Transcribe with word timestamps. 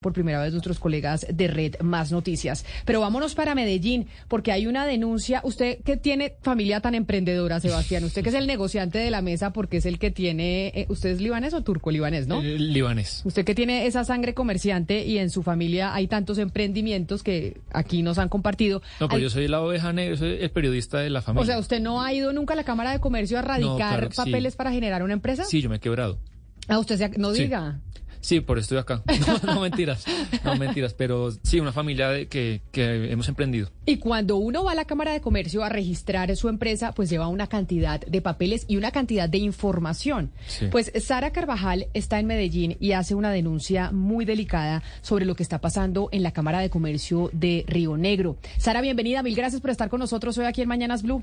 por 0.00 0.12
primera 0.12 0.40
vez 0.40 0.52
nuestros 0.52 0.78
colegas 0.78 1.26
de 1.28 1.48
Red 1.48 1.80
Más 1.80 2.12
Noticias. 2.12 2.64
Pero 2.84 3.00
vámonos 3.00 3.34
para 3.34 3.56
Medellín, 3.56 4.06
porque 4.28 4.52
hay 4.52 4.68
una 4.68 4.86
denuncia. 4.86 5.40
Usted 5.42 5.80
que 5.82 5.96
tiene 5.96 6.36
familia 6.40 6.80
tan 6.80 6.94
emprendedora, 6.94 7.58
Sebastián, 7.58 8.04
usted 8.04 8.22
que 8.22 8.28
es 8.28 8.34
el 8.36 8.46
negociante 8.46 8.98
de 8.98 9.10
la 9.10 9.22
mesa, 9.22 9.52
porque 9.52 9.78
es 9.78 9.86
el 9.86 9.98
que 9.98 10.12
tiene. 10.12 10.68
Eh, 10.68 10.86
¿Usted 10.88 11.10
es 11.10 11.20
libanés 11.20 11.52
o 11.52 11.62
turco 11.64 11.90
libanés, 11.90 12.28
no? 12.28 12.40
Eh, 12.42 12.60
libanés. 12.60 13.22
Usted 13.24 13.44
que 13.44 13.56
tiene 13.56 13.86
esa 13.86 14.04
sangre 14.04 14.34
comerciante 14.34 15.04
y 15.04 15.18
en 15.18 15.30
su 15.30 15.42
familia 15.42 15.92
hay 15.92 16.06
tantos 16.06 16.38
emprendimientos 16.38 17.24
que 17.24 17.60
aquí 17.72 18.02
nos 18.02 18.18
han 18.18 18.28
compartido. 18.28 18.82
No, 19.00 19.08
pues 19.08 19.20
yo 19.20 19.30
soy 19.30 19.48
la 19.48 19.60
oveja 19.60 19.92
negra, 19.92 20.16
soy 20.16 20.38
el 20.40 20.50
periodista 20.50 20.98
de 20.98 21.10
la 21.10 21.22
familia. 21.22 21.42
O 21.42 21.46
sea, 21.46 21.58
¿usted 21.58 21.80
no 21.80 22.02
ha 22.02 22.12
ido 22.12 22.32
nunca 22.32 22.52
a 22.54 22.56
la 22.56 22.64
Cámara 22.64 22.92
de 22.92 23.00
Comercio 23.00 23.36
a 23.36 23.42
radicar 23.42 24.10
papeles 24.14 24.54
para 24.54 24.70
generar 24.70 25.02
una 25.02 25.14
empresa? 25.14 25.44
Sí, 25.44 25.60
yo 25.60 25.68
me 25.68 25.76
he 25.76 25.80
quebrado. 25.80 26.20
Ah, 26.68 26.78
usted 26.78 26.98
se, 26.98 27.08
no 27.18 27.32
diga. 27.32 27.80
Sí, 27.84 27.98
por 28.40 28.58
eso 28.58 28.76
estoy 28.76 28.78
acá. 28.78 29.02
No, 29.44 29.60
mentiras, 29.60 30.04
no 30.44 30.56
mentiras, 30.56 30.94
pero 30.94 31.30
sí, 31.42 31.60
una 31.60 31.72
familia 31.72 32.08
de 32.08 32.28
que, 32.28 32.60
que, 32.72 33.10
hemos 33.10 33.28
emprendido. 33.28 33.70
Y 33.86 33.98
cuando 33.98 34.36
uno 34.36 34.64
va 34.64 34.72
a 34.72 34.74
la 34.74 34.84
Cámara 34.84 35.12
de 35.12 35.20
Comercio 35.20 35.64
a 35.64 35.68
registrar 35.68 36.34
su 36.36 36.48
empresa, 36.48 36.92
pues 36.92 37.10
lleva 37.10 37.28
una 37.28 37.46
cantidad 37.46 38.00
de 38.00 38.20
papeles 38.20 38.64
y 38.68 38.76
una 38.76 38.90
cantidad 38.90 39.28
de 39.28 39.38
información. 39.38 40.30
Pues 40.70 40.92
Sara 41.00 41.30
Carvajal 41.32 41.86
está 41.94 42.18
en 42.18 42.26
Medellín 42.26 42.76
y 42.80 42.92
hace 42.92 43.14
una 43.14 43.30
denuncia 43.30 43.90
muy 43.92 44.24
delicada 44.24 44.82
sobre 45.00 45.24
lo 45.24 45.34
que 45.34 45.42
está 45.42 45.60
pasando 45.60 46.08
en 46.12 46.22
la 46.22 46.32
Cámara 46.32 46.60
de 46.60 46.70
Comercio 46.70 47.30
de 47.32 47.64
Río 47.66 47.96
Negro. 47.96 48.36
Sara, 48.56 48.80
bienvenida, 48.80 49.22
mil 49.22 49.34
gracias 49.34 49.60
por 49.60 49.70
estar 49.70 49.88
con 49.88 50.00
nosotros 50.00 50.36
hoy 50.38 50.46
aquí 50.46 50.62
en 50.62 50.68
Mañanas 50.68 51.02
Blue. 51.02 51.22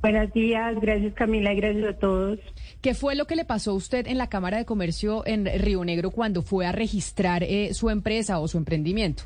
Buenos 0.00 0.32
días, 0.32 0.76
gracias 0.80 1.12
Camila 1.14 1.52
y 1.52 1.56
gracias 1.56 1.84
a 1.84 1.98
todos. 1.98 2.38
¿Qué 2.80 2.94
fue 2.94 3.16
lo 3.16 3.26
que 3.26 3.34
le 3.34 3.44
pasó 3.44 3.72
a 3.72 3.74
usted 3.74 4.06
en 4.06 4.18
la 4.18 4.28
Cámara 4.28 4.58
de 4.58 4.64
Comercio 4.64 5.26
en 5.26 5.46
Río 5.46 5.84
Negro 5.84 6.10
cuando 6.12 6.42
fue 6.42 6.64
a 6.64 6.72
registrar 6.72 7.42
eh, 7.42 7.74
su 7.74 7.90
empresa 7.90 8.38
o 8.38 8.46
su 8.46 8.56
emprendimiento? 8.56 9.24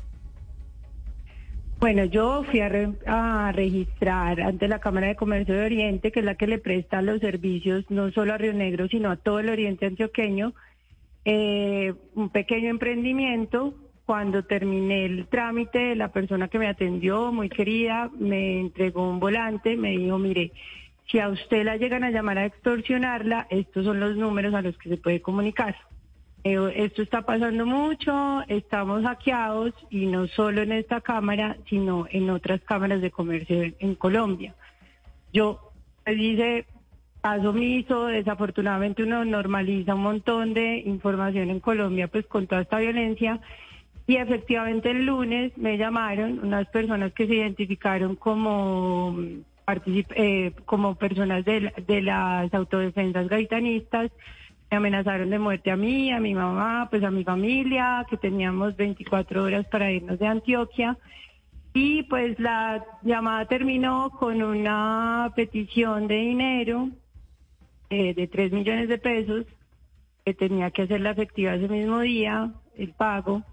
Bueno, 1.79 2.05
yo 2.05 2.43
fui 2.45 2.61
a, 2.61 3.51
registrar 3.51 4.41
ante 4.41 4.67
la 4.67 4.79
Cámara 4.79 5.07
de 5.07 5.15
Comercio 5.15 5.53
de 5.53 5.65
Oriente, 5.65 6.11
que 6.11 6.21
es 6.21 6.25
la 6.25 6.35
que 6.35 6.47
le 6.47 6.57
presta 6.57 7.01
los 7.01 7.19
servicios 7.19 7.85
no 7.89 8.09
solo 8.11 8.33
a 8.33 8.37
Río 8.37 8.53
Negro, 8.53 8.87
sino 8.87 9.11
a 9.11 9.17
todo 9.17 9.39
el 9.39 9.49
Oriente 9.49 9.85
Antioqueño, 9.85 10.53
eh, 11.25 11.93
un 12.15 12.29
pequeño 12.29 12.69
emprendimiento 12.69 13.75
cuando 14.05 14.43
terminé 14.43 15.05
el 15.05 15.27
trámite, 15.27 15.95
la 15.95 16.11
persona 16.11 16.47
que 16.47 16.57
me 16.57 16.67
atendió, 16.67 17.31
muy 17.31 17.49
querida, 17.49 18.09
me 18.17 18.59
entregó 18.61 19.09
un 19.09 19.19
volante, 19.19 19.75
me 19.75 19.91
dijo, 19.91 20.17
mire, 20.17 20.51
si 21.07 21.19
a 21.19 21.29
usted 21.29 21.63
la 21.63 21.77
llegan 21.77 22.03
a 22.03 22.11
llamar 22.11 22.37
a 22.37 22.45
extorsionarla, 22.45 23.47
estos 23.49 23.85
son 23.85 23.99
los 23.99 24.15
números 24.15 24.53
a 24.53 24.61
los 24.61 24.77
que 24.77 24.89
se 24.89 24.97
puede 24.97 25.21
comunicar. 25.21 25.75
Eh, 26.43 26.57
esto 26.75 27.01
está 27.01 27.21
pasando 27.21 27.65
mucho, 27.65 28.41
estamos 28.47 29.03
hackeados 29.03 29.73
y 29.89 30.07
no 30.07 30.27
solo 30.27 30.61
en 30.61 30.73
esta 30.73 31.01
cámara, 31.01 31.57
sino 31.69 32.05
en 32.09 32.29
otras 32.29 32.61
cámaras 32.61 33.01
de 33.01 33.11
comercio 33.11 33.71
en 33.79 33.95
Colombia. 33.95 34.53
Yo 35.31 35.71
le 36.05 36.15
dice, 36.15 36.65
paso 37.21 37.51
omiso, 37.51 38.07
desafortunadamente 38.07 39.03
uno 39.03 39.23
normaliza 39.23 39.95
un 39.95 40.01
montón 40.01 40.53
de 40.53 40.79
información 40.79 41.49
en 41.49 41.61
Colombia 41.61 42.09
pues 42.09 42.25
con 42.27 42.47
toda 42.47 42.61
esta 42.61 42.79
violencia 42.79 43.39
y 44.05 44.17
efectivamente 44.17 44.91
el 44.91 45.05
lunes 45.05 45.57
me 45.57 45.77
llamaron 45.77 46.39
unas 46.43 46.67
personas 46.67 47.13
que 47.13 47.25
se 47.25 47.35
identificaron 47.35 48.17
como, 48.17 49.17
eh, 49.67 50.53
como 50.65 50.95
personas 50.95 51.45
de, 51.45 51.73
de 51.87 52.01
las 52.01 52.53
autodefensas 52.53 53.27
gaitanistas. 53.27 54.11
Me 54.69 54.77
amenazaron 54.77 55.29
de 55.29 55.39
muerte 55.39 55.71
a 55.71 55.75
mí, 55.75 56.11
a 56.11 56.19
mi 56.19 56.33
mamá, 56.33 56.87
pues 56.89 57.03
a 57.03 57.11
mi 57.11 57.23
familia, 57.23 58.05
que 58.09 58.17
teníamos 58.17 58.75
24 58.75 59.43
horas 59.43 59.67
para 59.67 59.91
irnos 59.91 60.17
de 60.19 60.27
Antioquia. 60.27 60.97
Y 61.73 62.03
pues 62.03 62.39
la 62.39 62.83
llamada 63.01 63.45
terminó 63.47 64.11
con 64.11 64.41
una 64.41 65.31
petición 65.35 66.07
de 66.07 66.15
dinero 66.15 66.89
eh, 67.89 68.13
de 68.13 68.27
3 68.27 68.51
millones 68.51 68.89
de 68.89 68.97
pesos 68.97 69.45
que 70.25 70.33
tenía 70.33 70.71
que 70.71 70.83
hacerla 70.83 71.11
efectiva 71.11 71.55
ese 71.55 71.67
mismo 71.67 71.99
día, 71.99 72.51
el 72.77 72.93
pago 72.93 73.43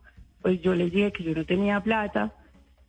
pues 0.42 0.60
yo 0.62 0.74
les 0.74 0.92
dije 0.92 1.12
que 1.12 1.24
yo 1.24 1.34
no 1.34 1.44
tenía 1.44 1.80
plata. 1.80 2.32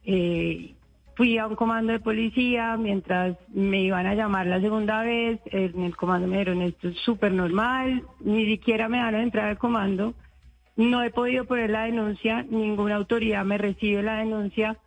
Eh, 0.03 0.74
fui 1.21 1.37
a 1.37 1.45
un 1.45 1.55
comando 1.55 1.93
de 1.93 1.99
policía 1.99 2.77
mientras 2.77 3.37
me 3.53 3.83
iban 3.83 4.07
a 4.07 4.15
llamar 4.15 4.47
la 4.47 4.59
segunda 4.59 5.03
vez. 5.03 5.39
En 5.45 5.83
el 5.83 5.95
comando 5.95 6.27
me 6.27 6.39
dijeron 6.39 6.63
esto 6.63 6.87
es 6.87 6.97
súper 6.97 7.31
normal, 7.31 8.01
ni 8.21 8.47
siquiera 8.47 8.89
me 8.89 8.97
dan 8.97 9.13
a 9.13 9.21
entrar 9.21 9.49
al 9.49 9.59
comando. 9.59 10.15
No 10.77 11.03
he 11.03 11.11
podido 11.11 11.45
poner 11.45 11.69
la 11.69 11.83
denuncia, 11.83 12.41
ninguna 12.49 12.95
autoridad 12.95 13.45
me 13.45 13.59
recibe 13.59 14.01
la 14.01 14.15
denuncia. 14.15 14.79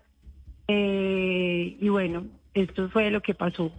Eh, 0.66 1.76
y 1.80 1.88
bueno, 1.88 2.24
esto 2.52 2.88
fue 2.88 3.12
lo 3.12 3.20
que 3.20 3.34
pasó. 3.34 3.70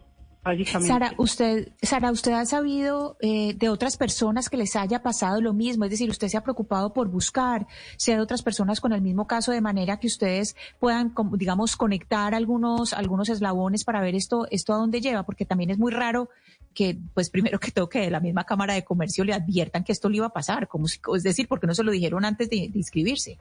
Sara, 0.82 1.14
usted, 1.18 1.70
Sara, 1.82 2.12
¿usted 2.12 2.34
ha 2.34 2.46
sabido 2.46 3.18
eh, 3.20 3.56
de 3.56 3.68
otras 3.70 3.98
personas 3.98 4.48
que 4.48 4.58
les 4.58 4.76
haya 4.76 5.02
pasado 5.02 5.42
lo 5.42 5.54
mismo? 5.54 5.86
Es 5.86 5.92
decir, 5.92 6.08
usted 6.08 6.28
se 6.28 6.38
ha 6.38 6.44
preocupado 6.44 6.94
por 6.94 7.08
buscar, 7.08 7.66
sea 7.98 8.18
de 8.18 8.22
otras 8.22 8.44
personas 8.44 8.80
con 8.80 8.94
el 8.94 9.02
mismo 9.02 9.26
caso, 9.26 9.52
de 9.52 9.62
manera 9.62 9.98
que 9.98 10.06
ustedes 10.06 10.56
puedan, 10.80 11.16
digamos, 11.34 11.76
conectar 11.76 12.36
algunos, 12.36 12.94
algunos 12.94 13.30
eslabones 13.30 13.84
para 13.84 14.02
ver 14.02 14.14
esto, 14.14 14.46
esto 14.52 14.74
a 14.74 14.78
dónde 14.78 15.02
lleva, 15.02 15.24
porque 15.24 15.46
también 15.46 15.72
es 15.72 15.80
muy 15.80 15.92
raro 15.92 16.30
que, 16.76 16.96
pues, 17.16 17.32
primero 17.32 17.58
que 17.58 17.72
todo, 17.72 17.90
que 17.90 18.02
de 18.02 18.12
la 18.12 18.20
misma 18.20 18.44
Cámara 18.44 18.76
de 18.76 18.84
Comercio 18.84 19.24
le 19.24 19.34
adviertan 19.34 19.84
que 19.84 19.94
esto 19.94 20.10
le 20.10 20.18
iba 20.18 20.28
a 20.28 20.34
pasar, 20.34 20.68
como 20.68 20.86
es 20.86 21.24
decir, 21.24 21.48
porque 21.48 21.66
no 21.66 21.74
se 21.74 21.84
lo 21.84 21.92
dijeron 21.92 22.24
antes 22.24 22.52
de, 22.52 22.70
inscribirse. 22.76 23.40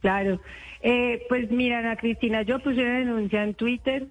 claro. 0.00 0.40
Eh, 0.80 1.22
pues 1.28 1.50
mira, 1.50 1.80
Ana 1.80 1.96
Cristina, 1.96 2.42
yo 2.42 2.60
puse 2.60 2.80
una 2.80 2.98
denuncia 2.98 3.44
en 3.44 3.54
Twitter 3.54 4.08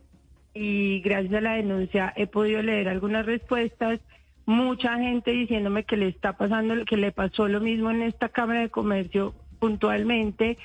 y 0.53 1.01
gracias 1.01 1.33
a 1.33 1.41
la 1.41 1.53
denuncia 1.53 2.13
he 2.15 2.27
podido 2.27 2.61
leer 2.61 2.87
algunas 2.87 3.25
respuestas. 3.25 3.99
Mucha 4.45 4.97
gente 4.97 5.31
diciéndome 5.31 5.83
que 5.83 5.97
le 5.97 6.07
está 6.07 6.33
pasando, 6.33 6.83
que 6.85 6.97
le 6.97 7.11
pasó 7.11 7.47
lo 7.47 7.61
mismo 7.61 7.91
en 7.91 8.01
esta 8.01 8.29
Cámara 8.29 8.61
de 8.61 8.69
Comercio 8.69 9.33
puntualmente. 9.59 10.57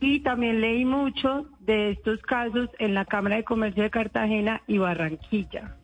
Y 0.00 0.20
también 0.20 0.60
leí 0.60 0.84
mucho 0.84 1.46
de 1.60 1.90
estos 1.90 2.20
casos 2.22 2.70
en 2.78 2.94
la 2.94 3.04
Cámara 3.04 3.36
de 3.36 3.44
Comercio 3.44 3.82
de 3.82 3.90
Cartagena 3.90 4.62
y 4.66 4.78
Barranquilla. 4.78 5.76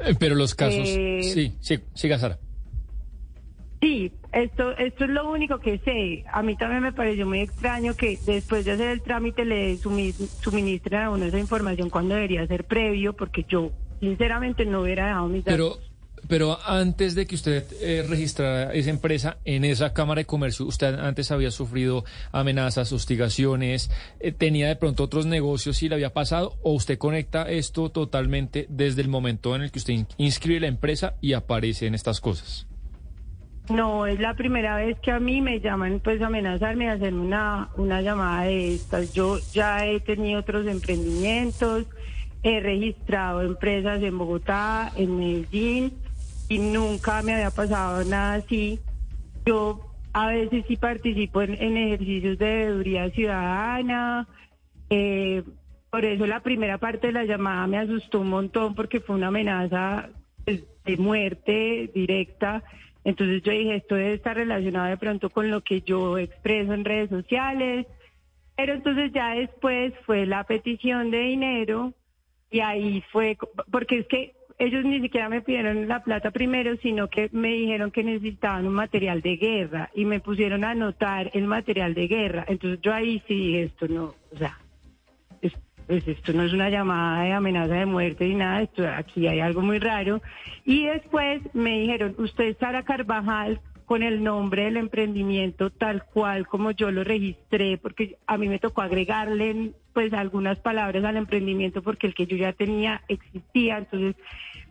Eh, 0.00 0.14
pero 0.18 0.34
los 0.34 0.54
casos, 0.54 0.88
eh, 0.88 1.20
sí, 1.22 1.54
sí, 1.60 1.78
siga 1.94 2.18
Sara. 2.18 2.38
Sí, 3.80 4.12
esto, 4.32 4.76
esto 4.76 5.04
es 5.04 5.10
lo 5.10 5.30
único 5.30 5.60
que 5.60 5.78
sé. 5.78 6.24
A 6.32 6.42
mí 6.42 6.56
también 6.56 6.82
me 6.82 6.92
pareció 6.92 7.26
muy 7.26 7.40
extraño 7.40 7.94
que 7.94 8.18
después 8.26 8.64
de 8.64 8.72
hacer 8.72 8.88
el 8.88 9.02
trámite 9.02 9.44
le 9.44 9.76
suministren 9.76 11.02
a 11.02 11.10
uno 11.10 11.24
esa 11.24 11.38
información 11.38 11.88
cuando 11.88 12.14
debería 12.14 12.46
ser 12.46 12.64
previo, 12.64 13.12
porque 13.14 13.44
yo 13.48 13.70
sinceramente 14.00 14.64
no 14.64 14.82
hubiera 14.82 15.06
dejado 15.06 15.28
mis 15.28 15.44
datos. 15.44 15.78
Pero, 15.80 16.26
pero 16.26 16.58
antes 16.66 17.14
de 17.14 17.28
que 17.28 17.36
usted 17.36 17.64
eh, 17.80 18.04
registrara 18.08 18.72
esa 18.74 18.90
empresa 18.90 19.38
en 19.44 19.64
esa 19.64 19.92
Cámara 19.92 20.22
de 20.22 20.26
Comercio, 20.26 20.66
usted 20.66 20.98
antes 20.98 21.30
había 21.30 21.52
sufrido 21.52 22.04
amenazas, 22.32 22.92
hostigaciones, 22.92 23.92
eh, 24.18 24.32
tenía 24.32 24.66
de 24.66 24.74
pronto 24.74 25.04
otros 25.04 25.24
negocios 25.26 25.80
y 25.84 25.88
le 25.88 25.94
había 25.94 26.12
pasado, 26.12 26.58
o 26.62 26.72
usted 26.72 26.98
conecta 26.98 27.48
esto 27.48 27.90
totalmente 27.90 28.66
desde 28.68 29.02
el 29.02 29.08
momento 29.08 29.54
en 29.54 29.62
el 29.62 29.70
que 29.70 29.78
usted 29.78 30.04
inscribe 30.16 30.58
la 30.58 30.66
empresa 30.66 31.14
y 31.20 31.34
aparece 31.34 31.86
en 31.86 31.94
estas 31.94 32.20
cosas. 32.20 32.66
No, 33.70 34.06
es 34.06 34.18
la 34.18 34.34
primera 34.34 34.76
vez 34.76 34.98
que 35.00 35.10
a 35.10 35.20
mí 35.20 35.42
me 35.42 35.60
llaman 35.60 36.00
pues 36.02 36.22
amenazarme 36.22 36.88
a 36.88 36.94
hacer 36.94 37.12
una, 37.12 37.68
una 37.76 38.00
llamada 38.00 38.44
de 38.44 38.74
estas. 38.74 39.12
Yo 39.12 39.38
ya 39.52 39.84
he 39.86 40.00
tenido 40.00 40.40
otros 40.40 40.66
emprendimientos, 40.66 41.86
he 42.42 42.60
registrado 42.60 43.42
empresas 43.42 44.02
en 44.02 44.16
Bogotá, 44.16 44.90
en 44.96 45.18
Medellín 45.18 45.92
y 46.48 46.58
nunca 46.58 47.20
me 47.22 47.34
había 47.34 47.50
pasado 47.50 48.04
nada 48.04 48.34
así. 48.34 48.80
Yo 49.44 49.80
a 50.14 50.28
veces 50.28 50.64
sí 50.66 50.76
participo 50.76 51.42
en, 51.42 51.76
ejercicios 51.76 52.38
de 52.38 52.46
debeduría 52.46 53.10
ciudadana. 53.10 54.26
Eh, 54.88 55.42
por 55.90 56.06
eso 56.06 56.26
la 56.26 56.40
primera 56.40 56.78
parte 56.78 57.08
de 57.08 57.12
la 57.12 57.24
llamada 57.24 57.66
me 57.66 57.76
asustó 57.76 58.20
un 58.20 58.30
montón 58.30 58.74
porque 58.74 59.00
fue 59.00 59.16
una 59.16 59.26
amenaza 59.26 60.08
pues, 60.46 60.64
de 60.86 60.96
muerte 60.96 61.90
directa 61.94 62.62
entonces 63.04 63.42
yo 63.42 63.52
dije, 63.52 63.76
esto 63.76 63.94
debe 63.94 64.14
estar 64.14 64.36
relacionado 64.36 64.86
de 64.88 64.96
pronto 64.96 65.30
con 65.30 65.50
lo 65.50 65.62
que 65.62 65.80
yo 65.80 66.18
expreso 66.18 66.74
en 66.74 66.84
redes 66.84 67.10
sociales. 67.10 67.86
Pero 68.56 68.74
entonces 68.74 69.12
ya 69.12 69.34
después 69.34 69.94
fue 70.04 70.26
la 70.26 70.44
petición 70.44 71.10
de 71.10 71.20
dinero 71.20 71.92
y 72.50 72.60
ahí 72.60 73.04
fue, 73.12 73.38
porque 73.70 74.00
es 74.00 74.06
que 74.08 74.34
ellos 74.58 74.84
ni 74.84 75.00
siquiera 75.00 75.28
me 75.28 75.40
pidieron 75.40 75.86
la 75.86 76.02
plata 76.02 76.32
primero, 76.32 76.76
sino 76.78 77.08
que 77.08 77.28
me 77.32 77.50
dijeron 77.50 77.92
que 77.92 78.02
necesitaban 78.02 78.66
un 78.66 78.74
material 78.74 79.22
de 79.22 79.36
guerra 79.36 79.90
y 79.94 80.04
me 80.04 80.18
pusieron 80.18 80.64
a 80.64 80.70
anotar 80.70 81.30
el 81.34 81.46
material 81.46 81.94
de 81.94 82.08
guerra. 82.08 82.44
Entonces 82.48 82.80
yo 82.82 82.92
ahí 82.92 83.22
sí 83.28 83.34
dije, 83.34 83.62
esto 83.64 83.86
no, 83.86 84.14
o 84.32 84.36
sea, 84.36 84.58
pues 85.88 86.06
esto 86.06 86.34
no 86.34 86.42
es 86.42 86.52
una 86.52 86.68
llamada 86.68 87.24
de 87.24 87.32
amenaza 87.32 87.72
de 87.72 87.86
muerte 87.86 88.26
ni 88.26 88.34
nada, 88.34 88.60
esto 88.60 88.86
aquí 88.86 89.26
hay 89.26 89.40
algo 89.40 89.62
muy 89.62 89.78
raro. 89.78 90.20
Y 90.66 90.84
después 90.84 91.40
me 91.54 91.80
dijeron, 91.80 92.14
usted 92.18 92.56
Sara 92.60 92.82
Carvajal, 92.82 93.58
con 93.86 94.02
el 94.02 94.22
nombre 94.22 94.64
del 94.64 94.76
emprendimiento 94.76 95.70
tal 95.70 96.04
cual 96.04 96.46
como 96.46 96.72
yo 96.72 96.90
lo 96.90 97.04
registré, 97.04 97.78
porque 97.78 98.18
a 98.26 98.36
mí 98.36 98.46
me 98.46 98.58
tocó 98.58 98.82
agregarle 98.82 99.72
pues 99.94 100.12
algunas 100.12 100.58
palabras 100.58 101.02
al 101.04 101.16
emprendimiento 101.16 101.82
porque 101.82 102.06
el 102.06 102.14
que 102.14 102.26
yo 102.26 102.36
ya 102.36 102.52
tenía 102.52 103.00
existía, 103.08 103.78
entonces 103.78 104.14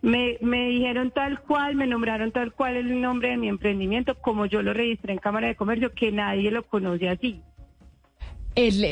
me, 0.02 0.38
me 0.40 0.68
dijeron 0.68 1.10
tal 1.10 1.40
cual, 1.40 1.74
me 1.74 1.88
nombraron 1.88 2.30
tal 2.30 2.52
cual 2.52 2.76
el 2.76 3.00
nombre 3.00 3.30
de 3.30 3.38
mi 3.38 3.48
emprendimiento 3.48 4.14
como 4.14 4.46
yo 4.46 4.62
lo 4.62 4.72
registré 4.72 5.14
en 5.14 5.18
Cámara 5.18 5.48
de 5.48 5.56
Comercio, 5.56 5.92
que 5.92 6.12
nadie 6.12 6.52
lo 6.52 6.62
conoce 6.62 7.08
así 7.08 7.42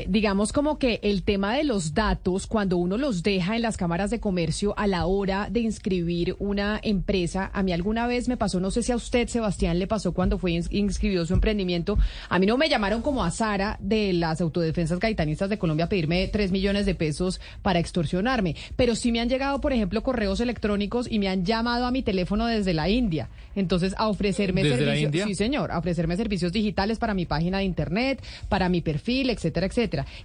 digamos 0.06 0.52
como 0.52 0.78
que 0.78 1.00
el 1.02 1.24
tema 1.24 1.56
de 1.56 1.64
los 1.64 1.92
datos, 1.92 2.46
cuando 2.46 2.76
uno 2.76 2.96
los 2.96 3.24
deja 3.24 3.56
en 3.56 3.62
las 3.62 3.76
cámaras 3.76 4.10
de 4.10 4.20
comercio 4.20 4.78
a 4.78 4.86
la 4.86 5.06
hora 5.06 5.48
de 5.50 5.58
inscribir 5.58 6.36
una 6.38 6.78
empresa, 6.84 7.50
a 7.52 7.64
mí 7.64 7.72
alguna 7.72 8.06
vez 8.06 8.28
me 8.28 8.36
pasó, 8.36 8.60
no 8.60 8.70
sé 8.70 8.84
si 8.84 8.92
a 8.92 8.96
usted, 8.96 9.26
Sebastián, 9.26 9.80
le 9.80 9.88
pasó 9.88 10.12
cuando 10.12 10.38
fue 10.38 10.52
inscribió 10.52 11.26
su 11.26 11.34
emprendimiento, 11.34 11.98
a 12.28 12.38
mí 12.38 12.46
no 12.46 12.56
me 12.56 12.68
llamaron 12.68 13.02
como 13.02 13.24
a 13.24 13.32
Sara 13.32 13.76
de 13.80 14.12
las 14.12 14.40
autodefensas 14.40 15.00
gaitanistas 15.00 15.50
de 15.50 15.58
Colombia 15.58 15.86
a 15.86 15.88
pedirme 15.88 16.28
tres 16.28 16.52
millones 16.52 16.86
de 16.86 16.94
pesos 16.94 17.40
para 17.62 17.80
extorsionarme, 17.80 18.54
pero 18.76 18.94
sí 18.94 19.10
me 19.10 19.18
han 19.18 19.28
llegado, 19.28 19.60
por 19.60 19.72
ejemplo, 19.72 20.04
correos 20.04 20.38
electrónicos 20.38 21.10
y 21.10 21.18
me 21.18 21.26
han 21.26 21.44
llamado 21.44 21.86
a 21.86 21.90
mi 21.90 22.02
teléfono 22.04 22.46
desde 22.46 22.72
la 22.72 22.88
India, 22.88 23.30
entonces 23.56 23.96
a 23.98 24.06
ofrecerme 24.06 24.62
servicios, 24.62 25.24
sí 25.26 25.34
señor, 25.34 25.72
a 25.72 25.78
ofrecerme 25.78 26.16
servicios 26.16 26.52
digitales 26.52 27.00
para 27.00 27.14
mi 27.14 27.26
página 27.26 27.58
de 27.58 27.64
internet, 27.64 28.22
para 28.48 28.68
mi 28.68 28.80
perfil, 28.80 29.30
etcétera 29.30 29.55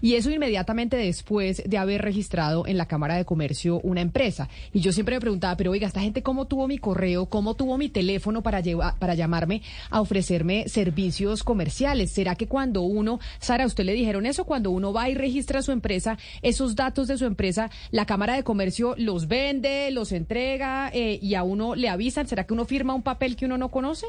Y 0.01 0.15
eso 0.15 0.29
inmediatamente 0.31 0.97
después 0.97 1.63
de 1.65 1.77
haber 1.77 2.01
registrado 2.01 2.67
en 2.67 2.77
la 2.77 2.85
Cámara 2.85 3.15
de 3.15 3.25
Comercio 3.25 3.79
una 3.83 4.01
empresa. 4.01 4.49
Y 4.73 4.81
yo 4.81 4.91
siempre 4.91 5.15
me 5.15 5.21
preguntaba, 5.21 5.55
pero 5.57 5.71
oiga, 5.71 5.87
esta 5.87 6.01
gente 6.01 6.23
cómo 6.23 6.45
tuvo 6.45 6.67
mi 6.67 6.77
correo, 6.77 7.27
cómo 7.27 7.55
tuvo 7.55 7.77
mi 7.77 7.89
teléfono 7.89 8.41
para, 8.43 8.59
llevar, 8.59 8.97
para 8.99 9.15
llamarme 9.15 9.61
a 9.89 10.01
ofrecerme 10.01 10.67
servicios 10.67 11.43
comerciales. 11.43 12.11
¿Será 12.11 12.35
que 12.35 12.47
cuando 12.47 12.81
uno, 12.81 13.19
Sara, 13.39 13.65
usted 13.65 13.85
le 13.85 13.93
dijeron 13.93 14.25
eso, 14.25 14.45
cuando 14.45 14.71
uno 14.71 14.93
va 14.93 15.09
y 15.09 15.15
registra 15.15 15.61
su 15.61 15.71
empresa, 15.71 16.17
esos 16.41 16.75
datos 16.75 17.07
de 17.07 17.17
su 17.17 17.25
empresa, 17.25 17.69
la 17.91 18.05
Cámara 18.05 18.35
de 18.35 18.43
Comercio 18.43 18.95
los 18.97 19.27
vende, 19.27 19.91
los 19.91 20.11
entrega 20.11 20.89
eh, 20.93 21.19
y 21.21 21.35
a 21.35 21.43
uno 21.43 21.75
le 21.75 21.89
avisan? 21.89 22.27
¿Será 22.27 22.45
que 22.45 22.53
uno 22.53 22.65
firma 22.65 22.93
un 22.93 23.03
papel 23.03 23.35
que 23.35 23.45
uno 23.45 23.57
no 23.57 23.69
conoce? 23.69 24.07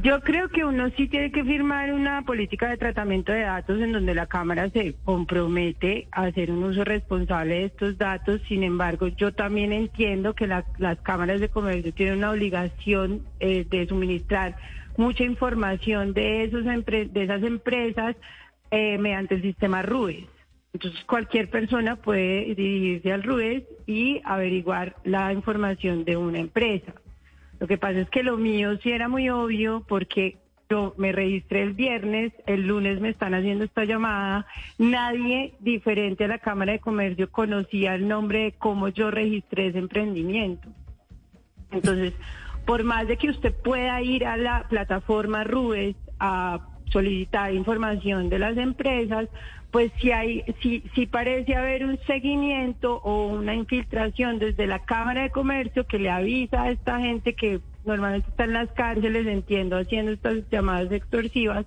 Yo 0.00 0.20
creo 0.20 0.48
que 0.48 0.64
uno 0.64 0.90
sí 0.96 1.08
tiene 1.08 1.32
que 1.32 1.42
firmar 1.42 1.92
una 1.92 2.22
política 2.22 2.68
de 2.68 2.76
tratamiento 2.76 3.32
de 3.32 3.40
datos 3.40 3.80
en 3.80 3.90
donde 3.90 4.14
la 4.14 4.26
Cámara 4.26 4.70
se 4.70 4.94
compromete 5.04 6.06
a 6.12 6.22
hacer 6.22 6.52
un 6.52 6.62
uso 6.62 6.84
responsable 6.84 7.54
de 7.54 7.64
estos 7.64 7.98
datos. 7.98 8.40
Sin 8.46 8.62
embargo, 8.62 9.08
yo 9.08 9.32
también 9.32 9.72
entiendo 9.72 10.34
que 10.34 10.46
las 10.46 10.64
cámaras 11.02 11.40
de 11.40 11.48
comercio 11.48 11.92
tienen 11.92 12.18
una 12.18 12.30
obligación 12.30 13.22
eh, 13.40 13.66
de 13.68 13.88
suministrar 13.88 14.56
mucha 14.96 15.24
información 15.24 16.12
de, 16.12 16.44
esos 16.44 16.64
esas 16.64 17.42
empresas 17.42 18.14
eh, 18.70 18.98
mediante 18.98 19.34
el 19.34 19.42
sistema 19.42 19.82
RUES. 19.82 20.26
Entonces, 20.74 21.02
cualquier 21.06 21.50
persona 21.50 21.96
puede 21.96 22.54
dirigirse 22.54 23.12
al 23.12 23.24
RUES 23.24 23.64
y 23.86 24.20
averiguar 24.24 24.94
la 25.02 25.32
información 25.32 26.04
de 26.04 26.16
una 26.16 26.38
empresa. 26.38 26.94
Lo 27.60 27.66
que 27.66 27.78
pasa 27.78 28.00
es 28.00 28.10
que 28.10 28.22
lo 28.22 28.36
mío 28.36 28.78
sí 28.82 28.90
era 28.90 29.08
muy 29.08 29.28
obvio 29.30 29.84
porque 29.88 30.38
yo 30.70 30.94
me 30.98 31.12
registré 31.12 31.62
el 31.62 31.72
viernes, 31.72 32.32
el 32.46 32.66
lunes 32.66 33.00
me 33.00 33.08
están 33.08 33.34
haciendo 33.34 33.64
esta 33.64 33.84
llamada, 33.84 34.46
nadie 34.78 35.54
diferente 35.60 36.24
a 36.24 36.28
la 36.28 36.38
Cámara 36.38 36.72
de 36.72 36.78
Comercio 36.78 37.30
conocía 37.30 37.94
el 37.94 38.06
nombre 38.06 38.44
de 38.44 38.52
cómo 38.52 38.88
yo 38.88 39.10
registré 39.10 39.68
ese 39.68 39.78
emprendimiento. 39.78 40.68
Entonces, 41.70 42.12
por 42.66 42.84
más 42.84 43.08
de 43.08 43.16
que 43.16 43.30
usted 43.30 43.54
pueda 43.54 44.00
ir 44.02 44.26
a 44.26 44.36
la 44.36 44.66
plataforma 44.68 45.42
RUES 45.42 45.96
a 46.20 46.60
solicitar 46.90 47.54
información 47.54 48.28
de 48.28 48.38
las 48.38 48.56
empresas, 48.56 49.28
pues 49.70 49.92
si 50.00 50.12
hay, 50.12 50.44
si, 50.62 50.82
si 50.94 51.06
parece 51.06 51.54
haber 51.54 51.84
un 51.84 51.98
seguimiento 52.06 52.96
o 53.02 53.28
una 53.28 53.54
infiltración 53.54 54.38
desde 54.38 54.66
la 54.66 54.80
Cámara 54.80 55.22
de 55.22 55.30
Comercio 55.30 55.86
que 55.86 55.98
le 55.98 56.10
avisa 56.10 56.62
a 56.62 56.70
esta 56.70 56.98
gente 57.00 57.34
que 57.34 57.60
normalmente 57.84 58.28
está 58.28 58.44
en 58.44 58.52
las 58.54 58.70
cárceles, 58.72 59.26
entiendo, 59.26 59.76
haciendo 59.76 60.12
estas 60.12 60.48
llamadas 60.50 60.90
extorsivas, 60.92 61.66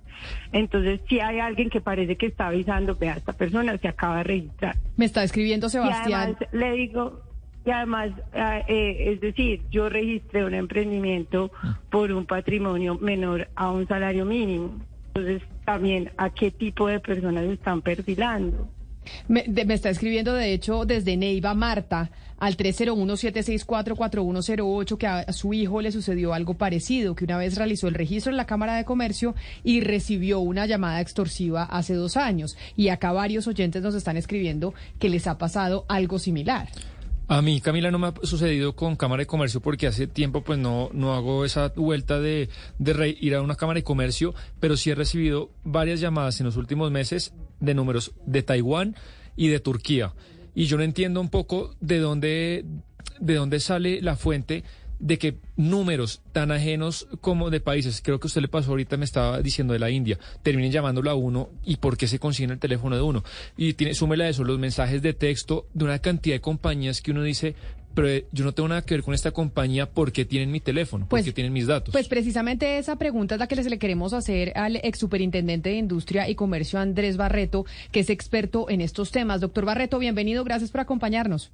entonces 0.51 0.99
si 1.09 1.19
hay 1.19 1.39
alguien 1.39 1.69
que 1.69 1.81
parece 1.81 2.15
que 2.15 2.27
está 2.27 2.47
avisando, 2.47 2.95
vea, 2.95 3.13
esta 3.13 3.33
persona 3.33 3.77
se 3.77 3.87
acaba 3.87 4.17
de 4.17 4.23
registrar. 4.23 4.75
Me 4.97 5.05
está 5.05 5.23
escribiendo 5.23 5.69
Sebastián. 5.69 6.09
Y 6.09 6.13
además 6.13 6.53
le 6.53 6.71
digo, 6.73 7.21
y 7.65 7.69
además, 7.69 8.11
ah, 8.33 8.61
eh, 8.67 9.11
es 9.13 9.21
decir, 9.21 9.61
yo 9.69 9.89
registré 9.89 10.43
un 10.43 10.55
emprendimiento 10.55 11.51
por 11.91 12.11
un 12.11 12.25
patrimonio 12.25 12.95
menor 12.95 13.49
a 13.55 13.69
un 13.71 13.87
salario 13.87 14.25
mínimo. 14.25 14.79
Entonces, 15.13 15.43
también 15.71 16.11
a 16.17 16.29
qué 16.29 16.51
tipo 16.51 16.87
de 16.87 16.99
personas 16.99 17.45
están 17.45 17.81
perfilando. 17.81 18.67
Me, 19.29 19.45
está 19.69 19.89
escribiendo, 19.89 20.33
de 20.33 20.51
hecho, 20.51 20.83
desde 20.83 21.15
Neiva 21.15 21.53
Marta 21.53 22.11
al 22.39 22.57
301-764-4108 22.57 24.97
que 24.97 25.07
a, 25.07 25.31
su 25.31 25.53
hijo 25.53 25.81
le 25.81 25.93
sucedió 25.93 26.33
algo 26.33 26.55
parecido, 26.55 27.15
que 27.15 27.23
una 27.23 27.37
vez 27.37 27.55
realizó 27.55 27.87
el 27.87 27.93
registro 27.93 28.31
en 28.31 28.37
la 28.37 28.47
Cámara 28.47 28.75
de 28.75 28.83
Comercio 28.83 29.33
y 29.63 29.79
recibió 29.79 30.39
una 30.39 30.65
llamada 30.65 30.99
extorsiva 30.99 31.63
hace 31.63 31.93
dos 31.93 32.17
años. 32.17 32.57
Y 32.75 32.89
acá 32.89 33.13
varios 33.13 33.47
oyentes 33.47 33.81
nos 33.81 33.95
están 33.95 34.17
escribiendo 34.17 34.73
que 34.99 35.07
les 35.07 35.25
ha 35.25 35.37
pasado 35.37 35.85
algo 35.87 36.19
similar. 36.19 36.67
A 37.31 37.41
mí, 37.41 37.61
Camila, 37.61 37.91
no 37.91 37.97
me 37.97 38.07
ha 38.07 38.13
sucedido 38.23 38.75
con 38.75 38.97
Cámara 38.97 39.21
de 39.21 39.25
Comercio 39.25 39.61
porque 39.61 39.87
hace 39.87 40.05
tiempo 40.05 40.43
pues 40.43 40.59
no, 40.59 40.89
no 40.91 41.13
hago 41.13 41.45
esa 41.45 41.69
vuelta 41.69 42.19
de, 42.19 42.49
de 42.77 43.17
ir 43.21 43.35
a 43.35 43.41
una 43.41 43.55
Cámara 43.55 43.77
de 43.77 43.85
Comercio, 43.85 44.35
pero 44.59 44.75
sí 44.75 44.89
he 44.89 44.95
recibido 44.95 45.49
varias 45.63 46.01
llamadas 46.01 46.41
en 46.41 46.47
los 46.47 46.57
últimos 46.57 46.91
meses 46.91 47.33
de 47.61 47.73
números 47.73 48.11
de 48.25 48.43
Taiwán 48.43 48.97
y 49.37 49.47
de 49.47 49.61
Turquía. 49.61 50.13
Y 50.53 50.65
yo 50.65 50.75
no 50.75 50.83
entiendo 50.83 51.21
un 51.21 51.29
poco 51.29 51.73
de 51.79 51.99
dónde, 51.99 52.65
de 53.21 53.35
dónde 53.35 53.61
sale 53.61 54.01
la 54.01 54.17
fuente 54.17 54.65
de 55.01 55.17
que 55.17 55.35
números 55.57 56.21
tan 56.31 56.51
ajenos 56.51 57.07
como 57.21 57.49
de 57.49 57.59
países, 57.59 58.01
creo 58.03 58.19
que 58.19 58.27
usted 58.27 58.41
le 58.41 58.47
pasó 58.47 58.69
ahorita, 58.71 58.97
me 58.97 59.05
estaba 59.05 59.41
diciendo 59.41 59.73
de 59.73 59.79
la 59.79 59.89
India, 59.89 60.19
terminen 60.43 60.71
llamándolo 60.71 61.09
a 61.09 61.15
uno 61.15 61.49
y 61.65 61.77
por 61.77 61.97
qué 61.97 62.07
se 62.07 62.19
consiguen 62.19 62.51
el 62.51 62.59
teléfono 62.59 62.95
de 62.95 63.01
uno. 63.01 63.23
Y 63.57 63.73
tiene, 63.73 63.95
súmele 63.95 64.25
a 64.25 64.29
eso 64.29 64.43
los 64.43 64.59
mensajes 64.59 65.01
de 65.01 65.13
texto 65.13 65.65
de 65.73 65.85
una 65.85 65.99
cantidad 65.99 66.35
de 66.35 66.41
compañías 66.41 67.01
que 67.01 67.11
uno 67.11 67.23
dice, 67.23 67.55
pero 67.95 68.07
eh, 68.09 68.27
yo 68.31 68.45
no 68.45 68.53
tengo 68.53 68.69
nada 68.69 68.83
que 68.83 68.93
ver 68.93 69.03
con 69.03 69.15
esta 69.15 69.31
compañía, 69.31 69.89
¿por 69.89 70.11
qué 70.11 70.23
tienen 70.23 70.51
mi 70.51 70.59
teléfono? 70.59 71.05
¿Por 71.05 71.09
pues, 71.09 71.25
qué 71.25 71.33
tienen 71.33 71.51
mis 71.51 71.65
datos? 71.65 71.91
Pues 71.91 72.07
precisamente 72.07 72.77
esa 72.77 72.95
pregunta 72.97 73.35
es 73.35 73.39
la 73.39 73.47
que 73.47 73.55
les 73.55 73.67
le 73.67 73.79
queremos 73.79 74.13
hacer 74.13 74.53
al 74.55 74.77
ex 74.77 74.99
superintendente 74.99 75.69
de 75.69 75.77
Industria 75.77 76.29
y 76.29 76.35
Comercio, 76.35 76.79
Andrés 76.79 77.17
Barreto, 77.17 77.65
que 77.91 78.01
es 78.01 78.11
experto 78.11 78.69
en 78.69 78.81
estos 78.81 79.09
temas. 79.09 79.41
Doctor 79.41 79.65
Barreto, 79.65 79.97
bienvenido, 79.97 80.43
gracias 80.43 80.69
por 80.69 80.81
acompañarnos. 80.81 81.51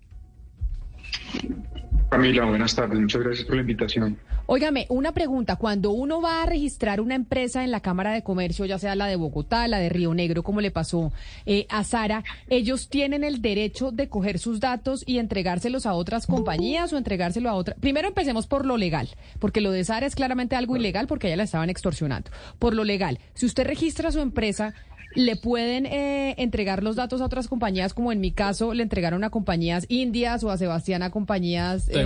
Camila, 2.10 2.46
buenas 2.46 2.74
tardes. 2.74 3.00
Muchas 3.00 3.22
gracias 3.22 3.46
por 3.46 3.56
la 3.56 3.62
invitación. 3.62 4.18
Óigame, 4.46 4.86
una 4.90 5.12
pregunta. 5.12 5.58
Cuando 5.58 5.92
uno 5.92 6.22
va 6.22 6.42
a 6.42 6.46
registrar 6.46 7.02
una 7.02 7.16
empresa 7.16 7.66
en 7.66 7.72
la 7.72 7.82
Cámara 7.82 8.14
de 8.14 8.24
Comercio, 8.24 8.64
ya 8.64 8.80
sea 8.80 8.96
la 8.96 9.08
de 9.08 9.18
Bogotá, 9.18 9.68
la 9.68 9.80
de 9.80 9.90
Río 9.90 10.14
Negro, 10.14 10.42
como 10.42 10.62
le 10.62 10.72
pasó 10.72 11.12
eh, 11.46 11.66
a 11.70 11.84
Sara, 11.84 12.24
¿ellos 12.48 12.88
tienen 12.88 13.26
el 13.26 13.42
derecho 13.42 13.92
de 13.92 14.08
coger 14.08 14.40
sus 14.40 14.62
datos 14.62 15.04
y 15.06 15.18
entregárselos 15.18 15.86
a 15.86 15.94
otras 15.94 16.28
compañías 16.28 16.94
o 16.94 16.98
entregárselo 16.98 17.50
a 17.50 17.56
otras? 17.56 17.78
Primero 17.82 18.08
empecemos 18.08 18.48
por 18.48 18.66
lo 18.66 18.78
legal, 18.78 19.10
porque 19.40 19.60
lo 19.60 19.72
de 19.72 19.84
Sara 19.84 20.06
es 20.06 20.16
claramente 20.16 20.56
algo 20.56 20.78
ilegal 20.78 21.08
porque 21.08 21.28
ella 21.28 21.36
la 21.36 21.44
estaban 21.44 21.70
extorsionando. 21.70 22.32
Por 22.58 22.74
lo 22.74 22.86
legal, 22.86 23.20
si 23.34 23.46
usted 23.46 23.68
registra 23.68 24.14
su 24.14 24.22
empresa, 24.22 24.74
le 25.18 25.36
pueden 25.36 25.88
eh, 25.88 26.36
entregar 26.38 26.84
los 26.84 26.96
datos 26.96 27.22
a 27.22 27.26
otras 27.26 27.48
compañías, 27.48 27.96
como 27.96 28.12
en 28.12 28.22
mi 28.22 28.32
caso 28.32 28.76
le 28.76 28.84
entregaron 28.84 29.24
a 29.24 29.32
compañías 29.32 29.88
indias 29.90 30.44
o 30.44 30.52
a 30.52 30.58
Sebastián 30.58 31.02
a 31.02 31.10
compañías 31.10 31.90
eh, 31.90 32.06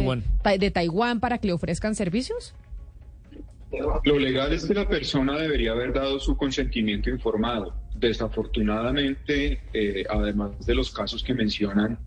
de 0.58 0.72
Taiwán 0.72 1.20
para 1.20 1.38
que 1.38 1.48
le 1.48 1.53
ofrezcan 1.53 1.94
servicios? 1.94 2.56
Lo 4.06 4.18
legal 4.18 4.53
es 4.53 4.65
que 4.65 4.74
la 4.74 4.88
persona 4.88 5.38
debería 5.38 5.72
haber 5.72 5.91
dado 5.94 6.20
su 6.20 6.38
consentimiento 6.38 7.10
informado. 7.10 7.74
Desafortunadamente, 7.96 9.62
eh, 9.74 10.06
además 10.10 10.65
de 10.65 10.74
los 10.74 10.89
casos 10.91 11.22
que 11.22 11.34
mencionan 11.34 12.00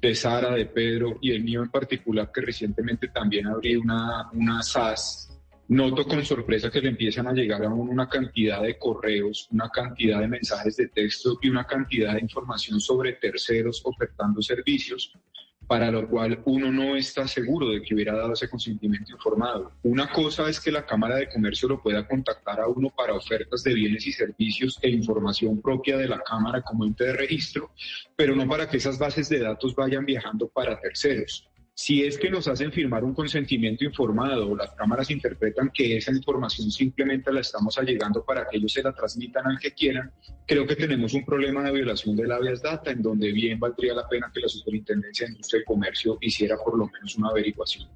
de 0.00 0.14
Sara, 0.16 0.54
de 0.54 0.66
Pedro 0.66 1.18
y 1.20 1.30
el 1.30 1.44
mío 1.44 1.62
en 1.62 1.70
particular, 1.70 2.32
que 2.34 2.40
recientemente 2.40 3.08
también 3.08 3.46
abrí 3.46 3.76
una, 3.76 4.28
una 4.32 4.60
SAS 4.62 5.37
Noto 5.68 6.06
con 6.06 6.24
sorpresa 6.24 6.70
que 6.70 6.80
le 6.80 6.88
empiezan 6.88 7.26
a 7.26 7.32
llegar 7.32 7.62
a 7.62 7.68
una 7.68 8.08
cantidad 8.08 8.62
de 8.62 8.78
correos, 8.78 9.48
una 9.50 9.68
cantidad 9.68 10.20
de 10.20 10.28
mensajes 10.28 10.76
de 10.76 10.88
texto 10.88 11.38
y 11.42 11.50
una 11.50 11.66
cantidad 11.66 12.14
de 12.14 12.20
información 12.20 12.80
sobre 12.80 13.12
terceros 13.12 13.82
ofertando 13.84 14.40
servicios 14.40 15.12
para 15.68 15.90
lo 15.90 16.08
cual 16.08 16.40
uno 16.46 16.72
no 16.72 16.96
está 16.96 17.28
seguro 17.28 17.68
de 17.68 17.82
que 17.82 17.94
hubiera 17.94 18.16
dado 18.16 18.32
ese 18.32 18.48
consentimiento 18.48 19.12
informado. 19.12 19.72
Una 19.82 20.10
cosa 20.10 20.48
es 20.48 20.58
que 20.58 20.72
la 20.72 20.86
Cámara 20.86 21.16
de 21.16 21.28
Comercio 21.28 21.68
lo 21.68 21.82
pueda 21.82 22.08
contactar 22.08 22.58
a 22.58 22.66
uno 22.66 22.88
para 22.88 23.12
ofertas 23.12 23.62
de 23.62 23.74
bienes 23.74 24.06
y 24.06 24.12
servicios 24.12 24.78
e 24.80 24.88
información 24.88 25.60
propia 25.60 25.98
de 25.98 26.08
la 26.08 26.20
Cámara 26.20 26.62
como 26.62 26.86
ente 26.86 27.04
de 27.04 27.12
registro, 27.12 27.70
pero 28.16 28.34
no 28.34 28.48
para 28.48 28.66
que 28.66 28.78
esas 28.78 28.98
bases 28.98 29.28
de 29.28 29.40
datos 29.40 29.74
vayan 29.74 30.06
viajando 30.06 30.48
para 30.48 30.80
terceros. 30.80 31.46
Si 31.80 32.02
es 32.02 32.18
que 32.18 32.28
nos 32.28 32.48
hacen 32.48 32.72
firmar 32.72 33.04
un 33.04 33.14
consentimiento 33.14 33.84
informado 33.84 34.56
las 34.56 34.72
cámaras 34.72 35.12
interpretan 35.12 35.70
que 35.72 35.96
esa 35.96 36.10
información 36.10 36.72
simplemente 36.72 37.32
la 37.32 37.38
estamos 37.38 37.78
allegando 37.78 38.24
para 38.24 38.48
que 38.48 38.56
ellos 38.56 38.72
se 38.72 38.82
la 38.82 38.92
transmitan 38.92 39.46
al 39.46 39.60
que 39.60 39.70
quieran, 39.70 40.10
creo 40.44 40.66
que 40.66 40.74
tenemos 40.74 41.14
un 41.14 41.24
problema 41.24 41.62
de 41.62 41.70
violación 41.70 42.16
de 42.16 42.26
la 42.26 42.34
habeas 42.34 42.62
data 42.62 42.90
en 42.90 43.00
donde 43.00 43.30
bien 43.30 43.60
valdría 43.60 43.94
la 43.94 44.08
pena 44.08 44.28
que 44.34 44.40
la 44.40 44.48
Superintendencia 44.48 45.26
de 45.28 45.34
Industria 45.34 45.60
y 45.60 45.64
Comercio 45.64 46.18
hiciera 46.20 46.56
por 46.56 46.76
lo 46.76 46.88
menos 46.88 47.14
una 47.14 47.28
averiguación. 47.28 47.88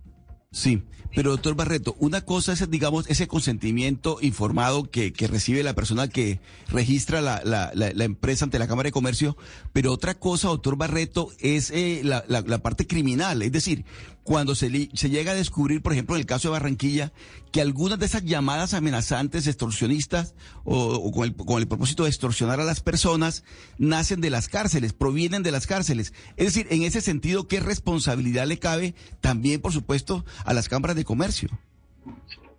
Sí, 0.53 0.83
pero 1.15 1.31
doctor 1.31 1.55
Barreto, 1.55 1.95
una 1.99 2.23
cosa 2.23 2.53
es, 2.53 2.71
digamos, 2.71 3.09
ese 3.09 3.27
consentimiento 3.27 4.19
informado 4.23 4.91
que, 4.91 5.13
que 5.13 5.27
recibe 5.27 5.63
la 5.63 5.75
persona 5.75 6.09
que 6.09 6.41
registra 6.69 7.21
la, 7.21 7.43
la, 7.45 7.71
la, 7.75 8.05
empresa 8.05 8.45
ante 8.45 8.59
la 8.59 8.67
Cámara 8.67 8.89
de 8.89 8.93
Comercio, 8.93 9.37
pero 9.73 9.93
otra 9.93 10.15
cosa, 10.15 10.49
doctor 10.49 10.77
Barreto, 10.77 11.31
es 11.39 11.71
eh, 11.71 12.01
la, 12.05 12.25
la, 12.29 12.59
parte 12.59 12.87
criminal. 12.87 13.43
Es 13.43 13.53
decir, 13.53 13.85
cuando 14.23 14.55
se, 14.55 14.91
se 14.95 15.11
llega 15.11 15.33
a 15.33 15.35
descubrir, 15.35 15.83
por 15.83 15.93
ejemplo, 15.93 16.15
en 16.15 16.21
el 16.21 16.27
caso 16.27 16.49
de 16.49 16.53
Barranquilla, 16.53 17.13
que 17.51 17.61
algunas 17.61 17.99
de 17.99 18.07
esas 18.07 18.25
llamadas 18.25 18.75
amenazantes, 18.75 19.47
extorsionistas, 19.47 20.35
o, 20.65 21.11
con, 21.13 21.25
el, 21.25 21.35
con 21.35 21.61
el 21.61 21.69
propósito 21.69 22.05
de 22.05 22.11
extorsionar 22.11 22.61
a 22.61 22.65
las 22.65 22.81
personas, 22.81 23.45
nacen 23.79 24.21
de 24.21 24.31
las 24.31 24.49
cárceles, 24.49 24.93
provienen 24.93 25.43
de 25.43 25.53
las 25.53 25.67
cárceles. 25.67 26.13
Es 26.37 26.55
decir, 26.55 26.67
en 26.71 26.83
ese 26.83 27.01
sentido, 27.01 27.49
¿qué 27.49 27.61
responsabilidad 27.61 28.47
le 28.47 28.59
cabe 28.59 28.95
también, 29.21 29.61
por 29.61 29.73
supuesto, 29.73 30.25
a 30.45 30.55
las 30.55 30.69
cámaras 30.69 30.97
de 30.97 31.05
comercio? 31.05 31.49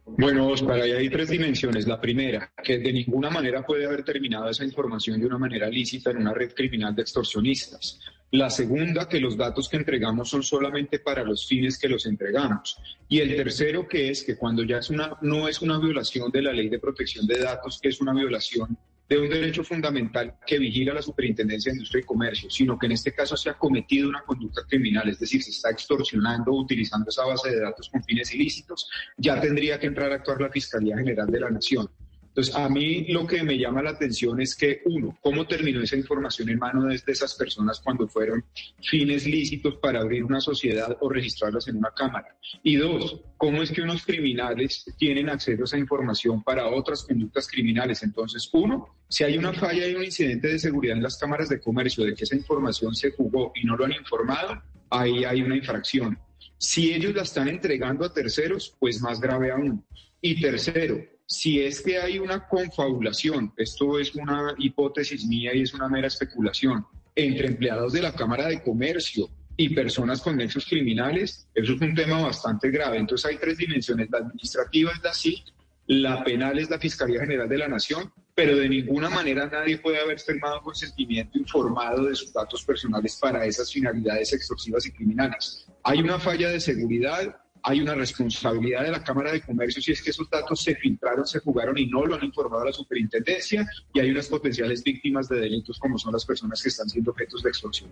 Bueno, 0.06 0.48
Oscar, 0.50 0.82
ahí 0.82 0.92
hay 0.92 1.10
tres 1.10 1.30
dimensiones. 1.30 1.88
La 1.88 2.00
primera, 2.00 2.52
que 2.64 2.78
de 2.78 2.92
ninguna 2.92 3.30
manera 3.30 3.66
puede 3.66 3.86
haber 3.86 4.04
terminado 4.04 4.50
esa 4.50 4.66
información 4.66 5.20
de 5.20 5.28
una 5.28 5.38
manera 5.38 5.70
lícita 5.70 6.12
en 6.12 6.18
una 6.18 6.34
red 6.34 6.54
criminal 6.54 6.94
de 6.94 7.02
extorsionistas. 7.02 8.00
La 8.34 8.50
segunda, 8.50 9.08
que 9.08 9.20
los 9.20 9.38
datos 9.38 9.70
que 9.70 9.78
entregamos 9.78 10.28
son 10.28 10.42
solamente 10.42 10.98
para 10.98 11.24
los 11.24 11.46
fines 11.46 11.78
que 11.78 11.88
los 11.88 12.08
entregamos. 12.08 12.80
Y 13.08 13.20
el 13.20 13.36
tercero, 13.36 13.88
que 13.88 14.10
es 14.10 14.24
que 14.24 14.38
cuando 14.38 14.64
ya 14.64 14.80
es 14.80 14.90
una, 14.90 15.16
no 15.22 15.48
es 15.48 15.62
una 15.62 15.78
violación 15.78 16.32
de 16.32 16.42
la 16.42 16.52
ley 16.52 16.68
de 16.68 16.80
protección 16.80 17.28
de 17.28 17.38
datos, 17.38 17.80
que 17.80 17.90
es 17.90 18.02
una 18.02 18.12
violación 18.12 18.76
de 19.08 19.20
un 19.20 19.30
derecho 19.30 19.64
fundamental 19.64 20.34
que 20.48 20.58
vigila 20.58 20.96
la 20.96 21.04
Superintendencia 21.04 21.72
de 21.72 21.78
Industria 21.78 22.02
y 22.02 22.06
Comercio, 22.06 22.50
sino 22.50 22.80
que 22.80 22.88
en 22.88 22.94
este 22.94 23.14
caso 23.14 23.38
se 23.38 23.52
ha 23.52 23.54
cometido 23.54 24.10
una 24.10 24.24
conducta 24.24 24.64
criminal, 24.68 25.08
es 25.10 25.20
decir, 25.20 25.44
se 25.44 25.52
está 25.52 25.70
extorsionando 25.70 26.54
utilizando 26.54 27.10
esa 27.10 27.26
base 27.26 27.52
de 27.52 27.60
datos 27.60 27.88
con 27.88 28.04
fines 28.04 28.34
ilícitos, 28.34 28.90
ya 29.16 29.40
tendría 29.40 29.80
que 29.80 29.86
entrar 29.86 30.12
a 30.12 30.16
actuar 30.16 30.42
la 30.42 30.50
Fiscalía 30.50 30.98
General 30.98 31.28
de 31.28 31.40
la 31.40 31.52
Nación. 31.52 31.88
Entonces, 32.36 32.56
a 32.56 32.68
mí 32.68 33.06
lo 33.10 33.28
que 33.28 33.44
me 33.44 33.60
llama 33.60 33.84
la 33.84 33.92
atención 33.92 34.42
es 34.42 34.56
que, 34.56 34.82
uno, 34.86 35.16
¿cómo 35.22 35.46
terminó 35.46 35.82
esa 35.84 35.96
información 35.96 36.50
en 36.50 36.58
manos 36.58 37.06
de 37.06 37.12
esas 37.12 37.36
personas 37.36 37.80
cuando 37.80 38.08
fueron 38.08 38.44
fines 38.82 39.28
lícitos 39.28 39.76
para 39.76 40.02
abrir 40.02 40.24
una 40.24 40.42
sociedad 40.42 40.98
o 41.00 41.10
registrarlas 41.10 41.68
en 41.68 41.78
una 41.78 41.92
cámara? 41.92 42.36
Y 42.64 42.78
dos, 42.78 43.22
¿cómo 43.38 43.62
es 43.62 43.72
que 43.72 43.84
unos 43.84 44.04
criminales 44.04 44.84
tienen 44.98 45.30
acceso 45.30 45.62
a 45.62 45.66
esa 45.66 45.78
información 45.78 46.42
para 46.42 46.68
otras 46.70 47.04
conductas 47.04 47.48
criminales? 47.48 48.02
Entonces, 48.02 48.50
uno, 48.52 48.96
si 49.08 49.24
hay 49.24 49.38
una 49.38 49.54
falla 49.54 49.88
y 49.88 49.94
un 49.94 50.04
incidente 50.04 50.48
de 50.48 50.58
seguridad 50.58 50.98
en 50.98 51.04
las 51.04 51.20
cámaras 51.20 51.50
de 51.50 51.62
comercio 51.62 52.04
de 52.04 52.16
que 52.16 52.24
esa 52.24 52.36
información 52.36 52.96
se 52.96 53.12
jugó 53.12 53.52
y 53.54 53.64
no 53.64 53.78
lo 53.78 53.86
han 53.86 53.92
informado, 53.92 54.60
ahí 54.90 55.24
hay 55.24 55.44
una 55.44 55.56
infracción. 55.56 56.18
Si 56.58 56.96
ellos 56.96 57.14
la 57.14 57.22
están 57.22 57.48
entregando 57.48 58.06
a 58.06 58.12
terceros, 58.12 58.76
pues 58.80 59.02
más 59.02 59.22
grave 59.22 59.52
aún. 59.52 59.86
Y 60.20 60.42
tercero, 60.42 61.13
si 61.34 61.60
es 61.62 61.82
que 61.82 61.98
hay 61.98 62.20
una 62.20 62.48
confabulación, 62.48 63.54
esto 63.58 64.00
es 64.00 64.14
una 64.14 64.54
hipótesis 64.58 65.26
mía 65.26 65.54
y 65.54 65.64
es 65.64 65.74
una 65.74 65.90
mera 65.90 66.08
especulación, 66.08 66.86
entre 67.16 67.48
empleados 67.48 67.94
de 67.94 68.02
la 68.02 68.14
Cámara 68.14 68.48
de 68.48 68.62
Comercio 68.62 69.30
y 69.58 69.70
personas 69.70 70.22
con 70.22 70.38
nexos 70.38 70.66
criminales, 70.66 71.48
eso 71.56 71.74
es 71.74 71.82
un 71.82 71.96
tema 71.96 72.22
bastante 72.22 72.70
grave. 72.70 72.98
Entonces 72.98 73.26
hay 73.26 73.38
tres 73.38 73.58
dimensiones. 73.58 74.10
La 74.12 74.20
administrativa 74.20 74.92
es 74.92 75.04
la 75.04 75.14
CIC, 75.14 75.44
la 75.88 76.24
penal 76.24 76.60
es 76.60 76.70
la 76.70 76.80
Fiscalía 76.80 77.22
General 77.22 77.50
de 77.50 77.58
la 77.58 77.68
Nación, 77.68 78.12
pero 78.36 78.56
de 78.56 78.70
ninguna 78.70 79.10
manera 79.10 79.48
nadie 79.48 79.78
puede 79.78 80.00
haber 80.00 80.20
firmado 80.20 80.62
consentimiento 80.62 81.38
informado 81.38 82.06
de 82.06 82.16
sus 82.16 82.32
datos 82.32 82.64
personales 82.64 83.18
para 83.20 83.46
esas 83.46 83.72
finalidades 83.72 84.34
extorsivas 84.34 84.86
y 84.86 84.92
criminales. 84.92 85.68
Hay 85.84 86.00
una 86.00 86.20
falla 86.20 86.50
de 86.50 86.60
seguridad, 86.60 87.38
hay 87.64 87.80
una 87.80 87.96
responsabilidad 87.96 88.84
de 88.84 88.92
la 88.92 89.04
Cámara 89.04 89.32
de 89.32 89.42
Comercio 89.42 89.82
si 89.82 89.94
es 89.94 90.02
que 90.02 90.10
esos 90.10 90.30
datos 90.30 90.62
se 90.62 90.76
filtraron, 90.76 91.26
se 91.26 91.40
jugaron 91.40 91.78
y 91.78 91.88
no 91.88 92.06
lo 92.06 92.16
han 92.16 92.26
informado 92.26 92.64
a 92.64 92.66
la 92.66 92.74
superintendencia 92.74 93.66
y 93.94 94.00
hay 94.02 94.12
unas 94.12 94.28
potenciales 94.28 94.84
víctimas 94.84 95.30
de 95.30 95.38
delitos 95.38 95.80
como 95.80 95.98
son 95.98 96.12
las 96.12 96.26
personas 96.26 96.62
que 96.62 96.70
están 96.70 96.90
siendo 96.90 97.12
objetos 97.12 97.42
de 97.42 97.50
extorsión. 97.50 97.90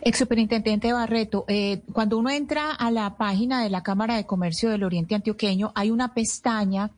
Ex 0.00 0.18
superintendente 0.18 0.92
Barreto, 0.92 1.44
eh, 1.46 1.82
cuando 1.92 2.18
uno 2.18 2.30
entra 2.30 2.72
a 2.72 2.90
la 2.90 3.16
página 3.16 3.62
de 3.62 3.70
la 3.70 3.82
Cámara 3.82 4.16
de 4.16 4.24
Comercio 4.24 4.70
del 4.70 4.82
Oriente 4.82 5.14
Antioqueño, 5.14 5.72
hay 5.74 5.90
una 5.90 6.14
pestaña 6.14 6.90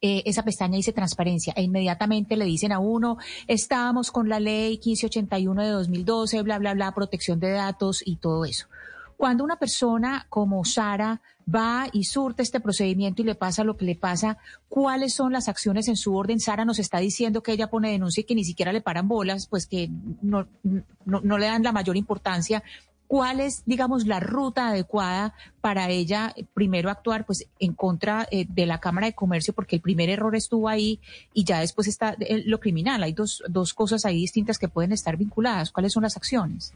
eh, 0.00 0.22
esa 0.26 0.44
pestaña 0.44 0.76
dice 0.76 0.92
transparencia 0.92 1.52
e 1.56 1.62
inmediatamente 1.62 2.36
le 2.36 2.44
dicen 2.44 2.70
a 2.70 2.78
uno, 2.78 3.18
estamos 3.48 4.12
con 4.12 4.28
la 4.28 4.38
ley 4.38 4.74
1581 4.74 5.60
de 5.60 5.70
2012, 5.70 6.42
bla, 6.42 6.60
bla, 6.60 6.74
bla, 6.74 6.94
protección 6.94 7.40
de 7.40 7.50
datos 7.50 8.02
y 8.04 8.14
todo 8.16 8.44
eso. 8.44 8.68
Cuando 9.18 9.42
una 9.42 9.56
persona 9.56 10.26
como 10.28 10.64
Sara 10.64 11.20
va 11.52 11.88
y 11.92 12.04
surte 12.04 12.44
este 12.44 12.60
procedimiento 12.60 13.20
y 13.20 13.24
le 13.24 13.34
pasa 13.34 13.64
lo 13.64 13.76
que 13.76 13.84
le 13.84 13.96
pasa, 13.96 14.38
¿cuáles 14.68 15.12
son 15.12 15.32
las 15.32 15.48
acciones 15.48 15.88
en 15.88 15.96
su 15.96 16.14
orden? 16.14 16.38
Sara 16.38 16.64
nos 16.64 16.78
está 16.78 16.98
diciendo 16.98 17.42
que 17.42 17.50
ella 17.50 17.68
pone 17.68 17.90
denuncia 17.90 18.20
y 18.20 18.24
que 18.24 18.36
ni 18.36 18.44
siquiera 18.44 18.72
le 18.72 18.80
paran 18.80 19.08
bolas, 19.08 19.48
pues 19.48 19.66
que 19.66 19.90
no, 20.22 20.46
no, 21.04 21.36
le 21.36 21.46
dan 21.46 21.64
la 21.64 21.72
mayor 21.72 21.96
importancia. 21.96 22.62
¿Cuál 23.08 23.40
es, 23.40 23.64
digamos, 23.66 24.06
la 24.06 24.20
ruta 24.20 24.68
adecuada 24.68 25.34
para 25.60 25.90
ella 25.90 26.32
primero 26.54 26.88
actuar 26.88 27.26
pues 27.26 27.48
en 27.58 27.74
contra 27.74 28.28
eh, 28.30 28.46
de 28.48 28.66
la 28.66 28.78
Cámara 28.78 29.08
de 29.08 29.14
Comercio 29.14 29.52
porque 29.52 29.74
el 29.74 29.82
primer 29.82 30.10
error 30.10 30.36
estuvo 30.36 30.68
ahí 30.68 31.00
y 31.34 31.42
ya 31.42 31.58
después 31.58 31.88
está 31.88 32.14
eh, 32.20 32.44
lo 32.46 32.60
criminal? 32.60 33.02
Hay 33.02 33.14
dos, 33.14 33.42
dos 33.48 33.74
cosas 33.74 34.04
ahí 34.04 34.20
distintas 34.20 34.58
que 34.58 34.68
pueden 34.68 34.92
estar 34.92 35.16
vinculadas. 35.16 35.72
¿Cuáles 35.72 35.92
son 35.92 36.04
las 36.04 36.16
acciones? 36.16 36.72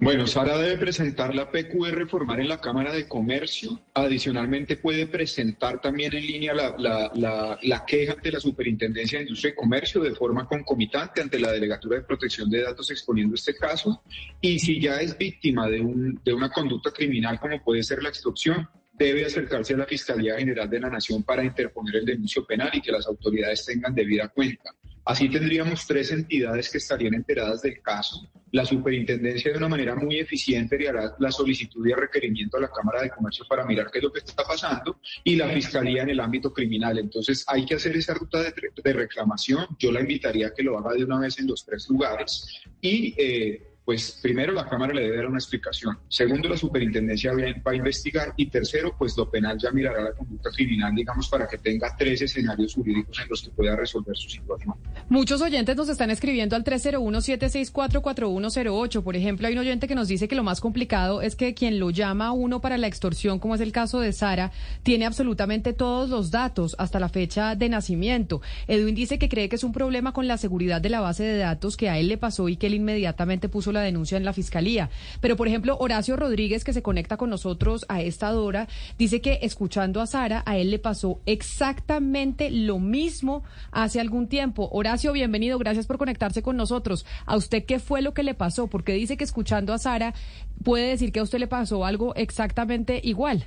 Bueno, 0.00 0.26
Sara 0.26 0.58
debe 0.58 0.78
presentar 0.78 1.32
la 1.34 1.50
PQR 1.50 2.08
formar 2.08 2.40
en 2.40 2.48
la 2.48 2.60
Cámara 2.60 2.92
de 2.92 3.06
Comercio. 3.06 3.80
Adicionalmente 3.94 4.76
puede 4.76 5.06
presentar 5.06 5.80
también 5.80 6.12
en 6.14 6.26
línea 6.26 6.54
la, 6.54 7.84
queja 7.86 8.14
ante 8.14 8.32
la 8.32 8.40
Superintendencia 8.40 9.18
de 9.18 9.24
Industria 9.24 9.52
y 9.52 9.54
Comercio 9.54 10.00
de 10.02 10.14
forma 10.14 10.46
concomitante 10.46 11.20
ante 11.20 11.38
la 11.38 11.52
Delegatura 11.52 11.98
de 11.98 12.04
Protección 12.04 12.50
de 12.50 12.62
Datos 12.62 12.90
exponiendo 12.90 13.36
este 13.36 13.54
caso. 13.54 14.02
Y 14.40 14.58
si 14.58 14.80
ya 14.80 15.00
es 15.00 15.16
víctima 15.16 15.68
de, 15.68 15.80
un, 15.80 16.20
de 16.24 16.34
una 16.34 16.50
conducta 16.50 16.90
criminal 16.90 17.38
como 17.38 17.62
puede 17.62 17.84
ser 17.84 18.02
la 18.02 18.08
extorsión, 18.08 18.68
debe 18.92 19.24
acercarse 19.24 19.74
a 19.74 19.78
la 19.78 19.86
Fiscalía 19.86 20.36
General 20.36 20.68
de 20.68 20.80
la 20.80 20.90
Nación 20.90 21.22
para 21.22 21.44
interponer 21.44 21.96
el 21.96 22.06
denuncio 22.06 22.44
penal 22.44 22.70
y 22.72 22.80
que 22.80 22.92
las 22.92 23.06
autoridades 23.06 23.64
tengan 23.64 23.94
debida 23.94 24.28
cuenta. 24.28 24.70
Así 25.04 25.28
tendríamos 25.28 25.86
tres 25.86 26.12
entidades 26.12 26.70
que 26.70 26.78
estarían 26.78 27.14
enteradas 27.14 27.62
del 27.62 27.82
caso. 27.82 28.30
La 28.52 28.64
superintendencia 28.64 29.50
de 29.50 29.58
una 29.58 29.68
manera 29.68 29.96
muy 29.96 30.18
eficiente 30.18 30.88
hará 30.88 31.16
la 31.18 31.32
solicitud 31.32 31.86
y 31.86 31.90
el 31.90 31.98
requerimiento 31.98 32.58
a 32.58 32.60
la 32.60 32.70
Cámara 32.70 33.02
de 33.02 33.10
Comercio 33.10 33.44
para 33.48 33.64
mirar 33.64 33.90
qué 33.90 33.98
es 33.98 34.04
lo 34.04 34.12
que 34.12 34.20
está 34.20 34.44
pasando 34.44 35.00
y 35.24 35.36
la 35.36 35.48
Fiscalía 35.48 36.02
en 36.02 36.10
el 36.10 36.20
ámbito 36.20 36.52
criminal. 36.52 36.98
Entonces 36.98 37.44
hay 37.48 37.64
que 37.64 37.74
hacer 37.74 37.96
esa 37.96 38.14
ruta 38.14 38.42
de, 38.42 38.92
reclamación. 38.92 39.66
Yo 39.78 39.90
la 39.90 40.00
invitaría 40.00 40.48
a 40.48 40.54
que 40.54 40.62
lo 40.62 40.78
haga 40.78 40.92
de 40.92 41.04
una 41.04 41.18
vez 41.18 41.38
en 41.38 41.48
los 41.48 41.64
tres 41.64 41.88
lugares 41.88 42.62
y 42.80 43.14
eh, 43.18 43.71
pues 43.84 44.20
primero 44.22 44.52
la 44.52 44.68
Cámara 44.68 44.94
le 44.94 45.02
debe 45.02 45.16
dar 45.16 45.26
una 45.26 45.38
explicación, 45.38 45.98
segundo 46.08 46.48
la 46.48 46.56
superintendencia 46.56 47.32
va 47.32 47.72
a 47.72 47.74
investigar 47.74 48.32
y 48.36 48.46
tercero 48.46 48.94
pues 48.96 49.16
lo 49.16 49.28
penal 49.28 49.58
ya 49.58 49.72
mirará 49.72 50.02
la 50.02 50.12
conducta 50.12 50.50
criminal, 50.50 50.94
digamos, 50.94 51.28
para 51.28 51.48
que 51.48 51.58
tenga 51.58 51.96
tres 51.96 52.22
escenarios 52.22 52.74
jurídicos 52.74 53.18
en 53.20 53.28
los 53.28 53.42
que 53.42 53.50
pueda 53.50 53.74
resolver 53.74 54.16
su 54.16 54.28
situación. 54.28 54.76
Muchos 55.08 55.42
oyentes 55.42 55.74
nos 55.76 55.88
están 55.88 56.10
escribiendo 56.10 56.54
al 56.54 56.62
301-764-4108. 56.64 59.02
Por 59.02 59.16
ejemplo, 59.16 59.48
hay 59.48 59.54
un 59.54 59.60
oyente 59.60 59.88
que 59.88 59.94
nos 59.94 60.08
dice 60.08 60.28
que 60.28 60.36
lo 60.36 60.44
más 60.44 60.60
complicado 60.60 61.22
es 61.22 61.36
que 61.36 61.54
quien 61.54 61.78
lo 61.78 61.90
llama 61.90 62.26
a 62.28 62.32
uno 62.32 62.60
para 62.60 62.76
la 62.78 62.86
extorsión, 62.86 63.38
como 63.38 63.54
es 63.56 63.60
el 63.60 63.72
caso 63.72 64.00
de 64.00 64.12
Sara, 64.12 64.52
tiene 64.82 65.06
absolutamente 65.06 65.72
todos 65.72 66.08
los 66.08 66.30
datos 66.30 66.76
hasta 66.78 67.00
la 67.00 67.08
fecha 67.08 67.56
de 67.56 67.68
nacimiento. 67.68 68.40
Edwin 68.68 68.94
dice 68.94 69.18
que 69.18 69.28
cree 69.28 69.48
que 69.48 69.56
es 69.56 69.64
un 69.64 69.72
problema 69.72 70.12
con 70.12 70.28
la 70.28 70.38
seguridad 70.38 70.80
de 70.80 70.90
la 70.90 71.00
base 71.00 71.24
de 71.24 71.38
datos 71.38 71.76
que 71.76 71.88
a 71.88 71.98
él 71.98 72.06
le 72.08 72.18
pasó 72.18 72.48
y 72.48 72.56
que 72.56 72.68
él 72.68 72.74
inmediatamente 72.74 73.48
puso 73.48 73.72
la 73.82 73.86
denuncia 73.86 74.16
en 74.16 74.24
la 74.24 74.32
fiscalía. 74.32 74.90
Pero, 75.20 75.36
por 75.36 75.48
ejemplo, 75.48 75.76
Horacio 75.78 76.16
Rodríguez, 76.16 76.64
que 76.64 76.72
se 76.72 76.82
conecta 76.82 77.16
con 77.16 77.30
nosotros 77.30 77.84
a 77.88 78.00
esta 78.00 78.32
hora, 78.34 78.68
dice 78.98 79.20
que 79.20 79.40
escuchando 79.42 80.00
a 80.00 80.06
Sara, 80.06 80.42
a 80.46 80.56
él 80.56 80.70
le 80.70 80.78
pasó 80.78 81.20
exactamente 81.26 82.50
lo 82.50 82.78
mismo 82.78 83.44
hace 83.70 84.00
algún 84.00 84.28
tiempo. 84.28 84.68
Horacio, 84.72 85.12
bienvenido, 85.12 85.58
gracias 85.58 85.86
por 85.86 85.98
conectarse 85.98 86.42
con 86.42 86.56
nosotros. 86.56 87.04
¿A 87.26 87.36
usted 87.36 87.64
qué 87.64 87.78
fue 87.78 88.02
lo 88.02 88.14
que 88.14 88.22
le 88.22 88.34
pasó? 88.34 88.68
Porque 88.68 88.92
dice 88.92 89.16
que 89.16 89.24
escuchando 89.24 89.72
a 89.72 89.78
Sara 89.78 90.14
puede 90.62 90.88
decir 90.88 91.12
que 91.12 91.20
a 91.20 91.24
usted 91.24 91.38
le 91.38 91.46
pasó 91.46 91.84
algo 91.84 92.14
exactamente 92.14 93.00
igual. 93.02 93.46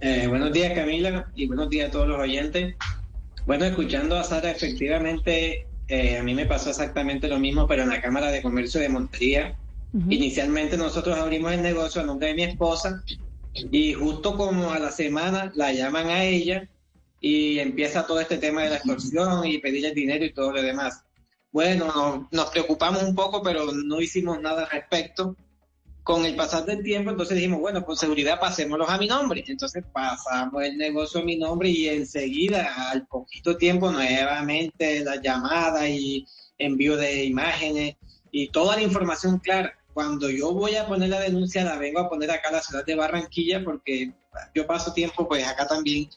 Eh, 0.00 0.26
buenos 0.28 0.52
días, 0.52 0.72
Camila, 0.72 1.30
y 1.34 1.46
buenos 1.46 1.68
días 1.68 1.88
a 1.88 1.92
todos 1.92 2.08
los 2.08 2.18
oyentes. 2.18 2.74
Bueno, 3.46 3.66
escuchando 3.66 4.16
a 4.16 4.24
Sara, 4.24 4.50
efectivamente 4.50 5.66
eh, 5.90 6.18
a 6.18 6.22
mí 6.22 6.34
me 6.34 6.46
pasó 6.46 6.70
exactamente 6.70 7.26
lo 7.26 7.40
mismo, 7.40 7.66
pero 7.66 7.82
en 7.82 7.88
la 7.88 8.00
Cámara 8.00 8.30
de 8.30 8.42
Comercio 8.42 8.80
de 8.80 8.88
Montería. 8.88 9.56
Inicialmente 10.08 10.76
nosotros 10.76 11.18
abrimos 11.18 11.52
el 11.52 11.62
negocio 11.62 12.00
a 12.00 12.04
nombre 12.04 12.28
de 12.28 12.34
mi 12.34 12.44
esposa 12.44 13.02
y 13.52 13.92
justo 13.92 14.36
como 14.36 14.70
a 14.70 14.78
la 14.78 14.92
semana 14.92 15.50
la 15.56 15.72
llaman 15.72 16.06
a 16.06 16.22
ella 16.22 16.68
y 17.20 17.58
empieza 17.58 18.06
todo 18.06 18.20
este 18.20 18.38
tema 18.38 18.62
de 18.62 18.70
la 18.70 18.76
extorsión 18.76 19.44
y 19.44 19.58
pedirle 19.58 19.92
dinero 19.92 20.24
y 20.24 20.32
todo 20.32 20.52
lo 20.52 20.62
demás. 20.62 21.02
Bueno, 21.50 22.28
nos, 22.30 22.50
preocupamos 22.50 23.02
un 23.02 23.16
poco, 23.16 23.42
pero 23.42 23.72
no 23.72 24.00
hicimos 24.00 24.40
nada 24.40 24.62
al 24.62 24.70
respecto. 24.70 25.34
Con 26.02 26.24
el 26.24 26.34
pasar 26.34 26.64
del 26.64 26.82
tiempo, 26.82 27.10
entonces 27.10 27.36
dijimos, 27.36 27.60
bueno, 27.60 27.84
por 27.84 27.96
seguridad 27.96 28.40
pasémoslos 28.40 28.88
a 28.88 28.98
mi 28.98 29.06
nombre. 29.06 29.44
Entonces 29.46 29.84
pasamos 29.92 30.62
el 30.64 30.78
negocio 30.78 31.20
a 31.20 31.24
mi 31.24 31.36
nombre 31.36 31.68
y 31.68 31.88
enseguida, 31.88 32.90
al 32.90 33.06
poquito 33.06 33.56
tiempo, 33.56 33.92
nuevamente 33.92 35.04
la 35.04 35.20
llamada 35.20 35.88
y 35.88 36.26
envío 36.58 36.96
de 36.96 37.24
imágenes 37.24 37.96
y 38.30 38.48
toda 38.48 38.76
la 38.76 38.82
información 38.82 39.38
clara. 39.38 39.76
Cuando 39.92 40.30
yo 40.30 40.52
voy 40.52 40.76
a 40.76 40.86
poner 40.86 41.10
la 41.10 41.20
denuncia, 41.20 41.64
la 41.64 41.76
vengo 41.76 42.00
a 42.00 42.08
poner 42.08 42.30
acá 42.30 42.48
a 42.48 42.52
la 42.52 42.62
ciudad 42.62 42.84
de 42.84 42.94
Barranquilla, 42.94 43.62
porque 43.64 44.12
yo 44.54 44.66
paso 44.66 44.92
tiempo 44.92 45.26
pues 45.26 45.46
acá 45.46 45.66
también, 45.66 46.08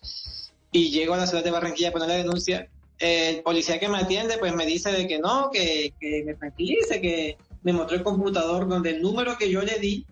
y 0.71 0.91
llego 0.91 1.13
a 1.15 1.17
la 1.17 1.27
ciudad 1.27 1.43
de 1.43 1.51
Barranquilla 1.51 1.89
a 1.89 1.93
poner 1.93 2.09
la 2.09 2.15
denuncia, 2.15 2.69
el 2.99 3.41
policía 3.41 3.79
que 3.79 3.89
me 3.89 3.97
atiende 3.97 4.37
pues 4.37 4.53
me 4.53 4.65
dice 4.65 4.91
de 4.91 5.07
que 5.07 5.19
no, 5.19 5.49
que, 5.51 5.93
que 5.99 6.23
me 6.23 6.35
tranquilice, 6.35 7.01
que 7.01 7.37
me 7.63 7.73
mostró 7.73 7.97
el 7.97 8.03
computador 8.03 8.67
donde 8.67 8.91
el 8.91 9.01
número 9.01 9.37
que 9.37 9.49
yo 9.49 9.61
le 9.61 9.79
di, 9.79 10.05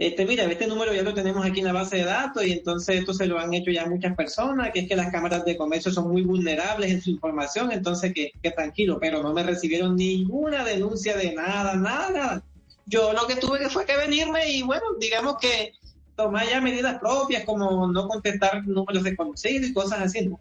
este, 0.00 0.24
mira, 0.24 0.44
este 0.44 0.66
número 0.66 0.94
ya 0.94 1.02
lo 1.02 1.12
tenemos 1.12 1.44
aquí 1.44 1.60
en 1.60 1.66
la 1.66 1.74
base 1.74 1.96
de 1.96 2.04
datos 2.04 2.42
y 2.46 2.52
entonces 2.52 3.00
esto 3.00 3.12
se 3.12 3.26
lo 3.26 3.38
han 3.38 3.52
hecho 3.52 3.70
ya 3.70 3.84
muchas 3.84 4.16
personas, 4.16 4.70
que 4.72 4.80
es 4.80 4.88
que 4.88 4.96
las 4.96 5.12
cámaras 5.12 5.44
de 5.44 5.58
comercio 5.58 5.92
son 5.92 6.08
muy 6.08 6.22
vulnerables 6.22 6.90
en 6.90 7.02
su 7.02 7.10
información, 7.10 7.70
entonces 7.70 8.14
que, 8.14 8.32
tranquilo, 8.50 8.98
pero 8.98 9.22
no 9.22 9.34
me 9.34 9.42
recibieron 9.42 9.96
ninguna 9.96 10.64
denuncia 10.64 11.16
de 11.18 11.34
nada, 11.34 11.74
nada. 11.74 12.42
Yo 12.86 13.12
lo 13.12 13.26
que 13.26 13.36
tuve 13.36 13.58
que 13.58 13.68
fue 13.68 13.84
que 13.84 13.96
venirme 13.96 14.50
y 14.50 14.62
bueno, 14.62 14.84
digamos 14.98 15.36
que 15.38 15.74
tomar 16.16 16.48
ya 16.48 16.62
medidas 16.62 16.98
propias 16.98 17.44
como 17.44 17.86
no 17.86 18.08
contestar 18.08 18.66
números 18.66 19.02
desconocidos 19.02 19.68
y 19.68 19.74
cosas 19.74 20.00
así. 20.00 20.26
¿no? 20.26 20.40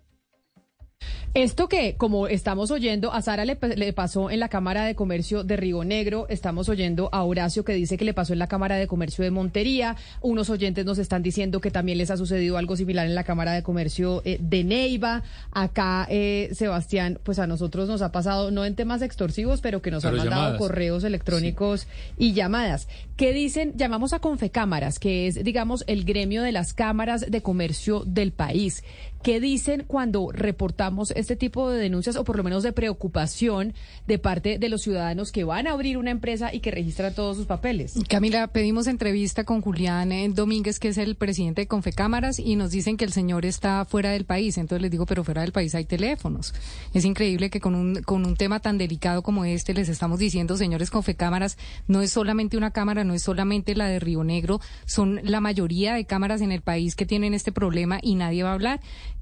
Esto 1.35 1.69
que, 1.69 1.95
como 1.95 2.27
estamos 2.27 2.71
oyendo, 2.71 3.13
a 3.13 3.21
Sara 3.21 3.45
le, 3.45 3.55
pasó 3.93 4.31
en 4.31 4.39
la 4.39 4.49
Cámara 4.49 4.85
de 4.85 4.95
Comercio 4.95 5.43
de 5.43 5.57
Río 5.57 5.83
Negro, 5.83 6.25
estamos 6.27 6.69
oyendo 6.69 7.07
a 7.11 7.23
Horacio 7.23 7.63
que 7.63 7.73
dice 7.73 7.97
que 7.97 8.05
le 8.05 8.15
pasó 8.15 8.33
en 8.33 8.39
la 8.39 8.47
Cámara 8.47 8.77
de 8.77 8.87
Comercio 8.87 9.23
de 9.23 9.29
Montería, 9.29 9.95
unos 10.21 10.49
oyentes 10.49 10.85
nos 10.85 10.97
están 10.97 11.21
diciendo 11.21 11.61
que 11.61 11.69
también 11.69 11.99
les 11.99 12.09
ha 12.09 12.17
sucedido 12.17 12.57
algo 12.57 12.75
similar 12.75 13.05
en 13.05 13.13
la 13.13 13.23
Cámara 13.23 13.53
de 13.53 13.61
Comercio 13.61 14.23
eh, 14.25 14.39
de 14.41 14.63
Neiva. 14.63 15.21
Acá, 15.51 16.07
eh, 16.09 16.49
Sebastián, 16.53 17.19
pues 17.23 17.37
a 17.37 17.45
nosotros 17.45 17.87
nos 17.87 18.01
ha 18.01 18.11
pasado, 18.11 18.49
no 18.49 18.65
en 18.65 18.73
temas 18.73 19.03
extorsivos, 19.03 19.61
pero 19.61 19.83
que 19.83 19.91
nos 19.91 20.05
han 20.05 20.15
mandado 20.15 20.57
correos 20.57 21.03
electrónicos 21.03 21.87
y 22.17 22.33
llamadas. 22.33 22.87
¿Qué 23.17 23.33
dicen? 23.33 23.73
Llamamos 23.75 24.13
a 24.13 24.19
Confecámaras, 24.19 24.97
que 24.97 25.27
es, 25.27 25.43
digamos, 25.43 25.83
el 25.85 26.05
gremio 26.05 26.41
de 26.41 26.53
las 26.53 26.73
cámaras 26.73 27.29
de 27.29 27.41
comercio 27.41 28.03
del 28.05 28.31
país. 28.31 28.83
¿Qué 29.21 29.41
dicen 29.41 29.83
cuando 29.85 30.31
reportamos 30.31 31.11
este 31.11 31.35
tipo 31.35 31.69
de 31.69 31.77
denuncias 31.77 32.15
o 32.15 32.23
por 32.23 32.37
lo 32.37 32.43
menos 32.43 32.63
de 32.63 32.71
preocupación 32.71 33.73
de 34.07 34.17
parte 34.17 34.57
de 34.59 34.69
los 34.69 34.81
ciudadanos 34.81 35.33
que 35.33 35.43
van 35.43 35.67
a 35.67 35.71
abrir 35.71 35.97
una 35.97 36.09
empresa 36.09 36.53
y 36.53 36.61
que 36.61 36.71
registran 36.71 37.13
todos 37.13 37.35
sus 37.35 37.45
papeles? 37.45 37.95
Camila, 38.07 38.47
pedimos 38.47 38.87
entrevista 38.87 39.43
con 39.43 39.59
Julián 39.59 40.13
eh, 40.13 40.29
Domínguez, 40.29 40.79
que 40.79 40.87
es 40.87 40.97
el 40.97 41.15
presidente 41.15 41.61
de 41.61 41.67
Confecámaras, 41.67 42.39
y 42.39 42.55
nos 42.55 42.71
dicen 42.71 42.95
que 42.95 43.03
el 43.03 43.11
señor 43.11 43.45
está 43.45 43.83
fuera 43.83 44.11
del 44.11 44.23
país. 44.23 44.57
Entonces 44.57 44.81
les 44.81 44.91
digo, 44.91 45.05
pero 45.05 45.25
fuera 45.25 45.41
del 45.41 45.51
país 45.51 45.75
hay 45.75 45.83
teléfonos. 45.83 46.53
Es 46.93 47.03
increíble 47.03 47.49
que 47.49 47.59
con 47.59 47.75
un, 47.75 48.01
con 48.03 48.25
un 48.25 48.37
tema 48.37 48.61
tan 48.61 48.77
delicado 48.77 49.21
como 49.21 49.43
este 49.43 49.73
les 49.73 49.89
estamos 49.89 50.19
diciendo, 50.19 50.55
señores 50.55 50.91
Confecámaras, 50.91 51.57
no 51.87 52.01
es 52.01 52.11
solamente 52.11 52.55
una 52.55 52.71
cámara, 52.71 53.03
no 53.03 53.13
es 53.13 53.23
solamente 53.23 53.75
la 53.75 53.87
de 53.87 53.99
Río 53.99 54.23
Negro, 54.23 54.61
son 54.85 55.19
la 55.23 55.41
mayoría 55.41 55.93
de 55.95 56.05
cámaras 56.05 56.39
en 56.39 56.53
el 56.53 56.61
país 56.61 56.95
que 56.95 57.05
tienen 57.05 57.33
este 57.33 57.51
problema 57.51 57.99
y 58.01 58.15
nadie 58.15 58.43
va 58.43 58.51
a 58.51 58.53
hablar 58.53 58.79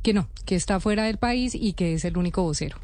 que 0.08 0.14
no, 0.14 0.30
que 0.46 0.56
está 0.56 0.80
fuera 0.80 1.04
del 1.04 1.18
país 1.18 1.54
y 1.54 1.74
que 1.74 1.94
es 1.94 2.06
el 2.06 2.16
único 2.16 2.42
vocero. 2.42 2.78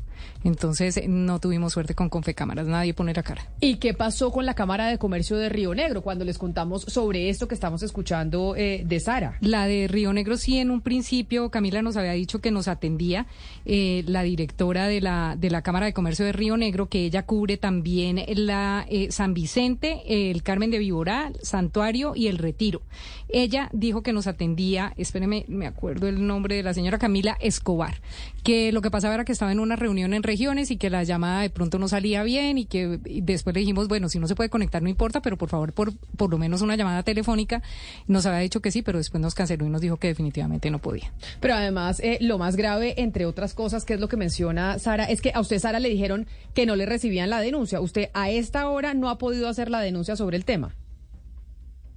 Entonces 0.43 1.01
no 1.07 1.39
tuvimos 1.39 1.73
suerte 1.73 1.95
con 1.95 2.09
Confecámaras, 2.09 2.67
nadie 2.67 2.93
pone 2.93 3.13
la 3.13 3.23
cara. 3.23 3.47
¿Y 3.59 3.75
qué 3.77 3.93
pasó 3.93 4.31
con 4.31 4.45
la 4.45 4.53
Cámara 4.53 4.87
de 4.87 4.97
Comercio 4.97 5.37
de 5.37 5.49
Río 5.49 5.73
Negro 5.73 6.01
cuando 6.01 6.25
les 6.25 6.37
contamos 6.37 6.83
sobre 6.83 7.29
esto 7.29 7.47
que 7.47 7.55
estamos 7.55 7.81
escuchando 7.81 8.55
eh, 8.55 8.83
de 8.85 8.99
Sara? 8.99 9.37
La 9.41 9.67
de 9.67 9.87
Río 9.87 10.11
Negro 10.11 10.37
sí, 10.37 10.57
en 10.57 10.71
un 10.71 10.81
principio 10.81 11.49
Camila 11.49 11.81
nos 11.81 11.97
había 11.97 12.11
dicho 12.11 12.39
que 12.39 12.51
nos 12.51 12.67
atendía 12.67 13.25
eh, 13.65 14.03
la 14.07 14.23
directora 14.23 14.87
de 14.87 15.01
la, 15.01 15.35
de 15.37 15.49
la 15.49 15.61
Cámara 15.61 15.85
de 15.85 15.93
Comercio 15.93 16.25
de 16.25 16.33
Río 16.33 16.57
Negro, 16.57 16.89
que 16.89 17.05
ella 17.05 17.25
cubre 17.25 17.57
también 17.57 18.23
la 18.35 18.85
eh, 18.89 19.11
San 19.11 19.33
Vicente, 19.33 20.01
el 20.29 20.43
Carmen 20.43 20.71
de 20.71 20.79
Viboral, 20.79 21.37
Santuario 21.41 22.13
y 22.15 22.27
el 22.27 22.37
Retiro. 22.37 22.81
Ella 23.29 23.69
dijo 23.73 24.03
que 24.03 24.13
nos 24.13 24.27
atendía, 24.27 24.93
espéreme, 24.97 25.45
me 25.47 25.65
acuerdo 25.65 26.07
el 26.07 26.25
nombre 26.25 26.55
de 26.55 26.63
la 26.63 26.73
señora 26.73 26.99
Camila 26.99 27.37
Escobar, 27.39 28.01
que 28.43 28.71
lo 28.71 28.81
que 28.81 28.91
pasaba 28.91 29.15
era 29.15 29.25
que 29.25 29.31
estaba 29.31 29.51
en 29.51 29.59
una 29.59 29.75
reunión 29.75 30.12
en 30.13 30.23
regiones 30.23 30.71
y 30.71 30.77
que 30.77 30.89
la 30.89 31.03
llamada 31.03 31.41
de 31.41 31.49
pronto 31.49 31.79
no 31.79 31.87
salía 31.87 32.23
bien 32.23 32.57
y 32.57 32.65
que 32.65 32.99
después 33.03 33.53
le 33.53 33.61
dijimos, 33.61 33.87
bueno, 33.87 34.09
si 34.09 34.19
no 34.19 34.27
se 34.27 34.35
puede 34.35 34.49
conectar 34.49 34.81
no 34.81 34.89
importa, 34.89 35.21
pero 35.21 35.37
por 35.37 35.49
favor, 35.49 35.73
por, 35.73 35.93
por 36.17 36.29
lo 36.29 36.37
menos 36.37 36.61
una 36.61 36.75
llamada 36.75 37.03
telefónica. 37.03 37.61
Nos 38.07 38.25
había 38.25 38.39
dicho 38.39 38.61
que 38.61 38.71
sí, 38.71 38.81
pero 38.81 38.97
después 38.97 39.21
nos 39.21 39.35
canceló 39.35 39.65
y 39.65 39.69
nos 39.69 39.81
dijo 39.81 39.97
que 39.97 40.07
definitivamente 40.07 40.69
no 40.71 40.79
podía. 40.79 41.11
Pero 41.39 41.55
además, 41.55 41.99
eh, 41.99 42.17
lo 42.21 42.37
más 42.37 42.55
grave, 42.55 42.95
entre 42.97 43.25
otras 43.25 43.53
cosas, 43.53 43.85
que 43.85 43.93
es 43.95 43.99
lo 43.99 44.07
que 44.07 44.17
menciona 44.17 44.79
Sara, 44.79 45.05
es 45.05 45.21
que 45.21 45.31
a 45.33 45.39
usted, 45.39 45.59
Sara, 45.59 45.79
le 45.79 45.89
dijeron 45.89 46.27
que 46.53 46.65
no 46.65 46.75
le 46.75 46.85
recibían 46.85 47.29
la 47.29 47.39
denuncia. 47.39 47.81
Usted 47.81 48.09
a 48.13 48.29
esta 48.29 48.67
hora 48.69 48.93
no 48.93 49.09
ha 49.09 49.17
podido 49.17 49.47
hacer 49.47 49.69
la 49.69 49.81
denuncia 49.81 50.15
sobre 50.15 50.37
el 50.37 50.45
tema. 50.45 50.75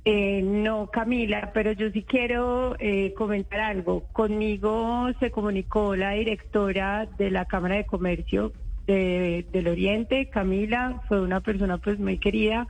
Eh, 0.08 0.40
no, 0.40 0.86
Camila, 0.86 1.50
pero 1.52 1.72
yo 1.72 1.90
sí 1.90 2.04
quiero 2.04 2.76
eh, 2.78 3.12
comentar 3.14 3.58
algo. 3.58 4.04
Conmigo 4.12 5.08
se 5.18 5.32
comunicó 5.32 5.96
la 5.96 6.12
directora 6.12 7.08
de 7.18 7.32
la 7.32 7.44
Cámara 7.44 7.74
de 7.74 7.86
Comercio 7.86 8.52
del 8.86 9.66
Oriente, 9.66 10.30
Camila, 10.30 11.02
fue 11.08 11.20
una 11.20 11.40
persona 11.40 11.78
pues 11.78 11.98
muy 11.98 12.18
querida. 12.18 12.68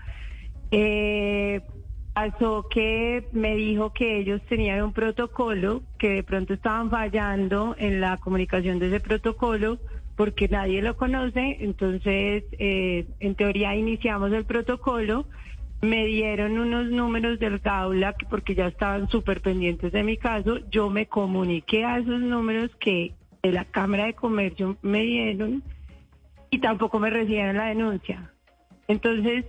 Eh, 0.70 1.60
pasó 2.14 2.66
que 2.70 3.28
me 3.32 3.54
dijo 3.54 3.92
que 3.92 4.16
ellos 4.16 4.40
tenían 4.48 4.82
un 4.82 4.94
protocolo, 4.94 5.82
que 5.98 6.08
de 6.08 6.22
pronto 6.22 6.54
estaban 6.54 6.88
fallando 6.88 7.76
en 7.78 8.00
la 8.00 8.16
comunicación 8.16 8.78
de 8.78 8.86
ese 8.86 9.00
protocolo 9.00 9.78
porque 10.16 10.48
nadie 10.48 10.80
lo 10.80 10.96
conoce, 10.96 11.58
entonces 11.60 12.44
en 12.58 13.34
teoría 13.34 13.76
iniciamos 13.76 14.32
el 14.32 14.46
protocolo 14.46 15.26
me 15.82 16.06
dieron 16.06 16.58
unos 16.58 16.86
números 16.86 17.38
del 17.38 17.58
Gaula 17.58 18.14
porque 18.30 18.54
ya 18.54 18.66
estaban 18.66 19.08
súper 19.08 19.40
pendientes 19.40 19.92
de 19.92 20.02
mi 20.02 20.16
caso. 20.16 20.58
Yo 20.70 20.90
me 20.90 21.06
comuniqué 21.06 21.84
a 21.84 21.98
esos 21.98 22.20
números 22.20 22.70
que 22.80 23.14
de 23.42 23.52
la 23.52 23.64
Cámara 23.64 24.06
de 24.06 24.14
Comercio 24.14 24.76
me 24.82 25.02
dieron 25.02 25.62
y 26.50 26.58
tampoco 26.58 26.98
me 26.98 27.10
recibieron 27.10 27.56
la 27.56 27.66
denuncia. 27.66 28.32
Entonces, 28.88 29.44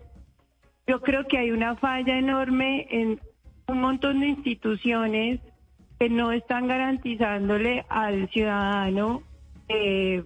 yo 0.86 1.02
creo 1.02 1.28
que 1.28 1.38
hay 1.38 1.52
una 1.52 1.76
falla 1.76 2.18
enorme 2.18 2.88
en 2.90 3.20
un 3.68 3.82
montón 3.82 4.20
de 4.20 4.28
instituciones 4.28 5.40
que 6.00 6.10
no 6.10 6.32
están 6.32 6.68
garantizándole 6.68 7.86
al 7.90 8.30
ciudadano 8.30 9.24
eh, 9.68 10.24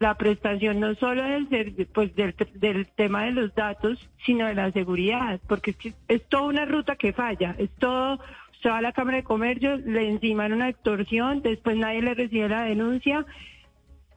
la 0.00 0.14
prestación 0.14 0.80
no 0.80 0.94
solo 0.94 1.22
del, 1.22 1.86
pues 1.92 2.16
del, 2.16 2.34
del, 2.54 2.86
tema 2.86 3.24
de 3.24 3.32
los 3.32 3.54
datos, 3.54 3.98
sino 4.24 4.46
de 4.46 4.54
la 4.54 4.72
seguridad, 4.72 5.38
porque 5.46 5.72
es, 5.72 5.94
es 6.08 6.26
toda 6.28 6.44
una 6.44 6.64
ruta 6.64 6.96
que 6.96 7.12
falla, 7.12 7.54
es 7.58 7.70
todo, 7.78 8.18
se 8.62 8.68
la 8.68 8.92
Cámara 8.92 9.18
de 9.18 9.24
Comercio, 9.24 9.76
le 9.76 10.08
enciman 10.08 10.54
una 10.54 10.70
extorsión, 10.70 11.42
después 11.42 11.76
nadie 11.76 12.00
le 12.00 12.14
recibe 12.14 12.48
la 12.48 12.64
denuncia 12.64 13.26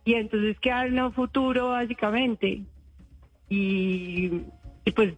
y 0.05 0.13
entonces 0.15 0.57
queda 0.59 0.85
en 0.85 1.01
un 1.01 1.13
futuro 1.13 1.69
básicamente. 1.69 2.61
Y 3.49 4.29
pues 4.95 5.15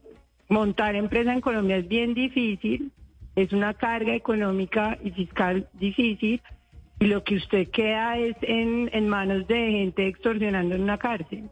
montar 0.50 0.96
empresa 0.96 1.32
en 1.32 1.42
Colombia 1.42 1.78
es 1.78 1.88
bien 1.88 2.16
difícil, 2.16 2.92
es 3.36 3.54
una 3.54 3.76
carga 3.76 4.16
económica 4.16 4.98
y 5.04 5.12
fiscal 5.12 5.68
difícil 5.74 6.42
y 7.00 7.06
lo 7.06 7.24
que 7.24 7.36
usted 7.36 7.70
queda 7.70 8.18
es 8.18 8.36
en, 8.42 8.90
en 8.94 9.10
manos 9.10 9.48
de 9.48 9.72
gente 9.72 10.08
extorsionando 10.08 10.76
en 10.76 10.82
una 10.82 10.98
cárcel. 10.98 11.50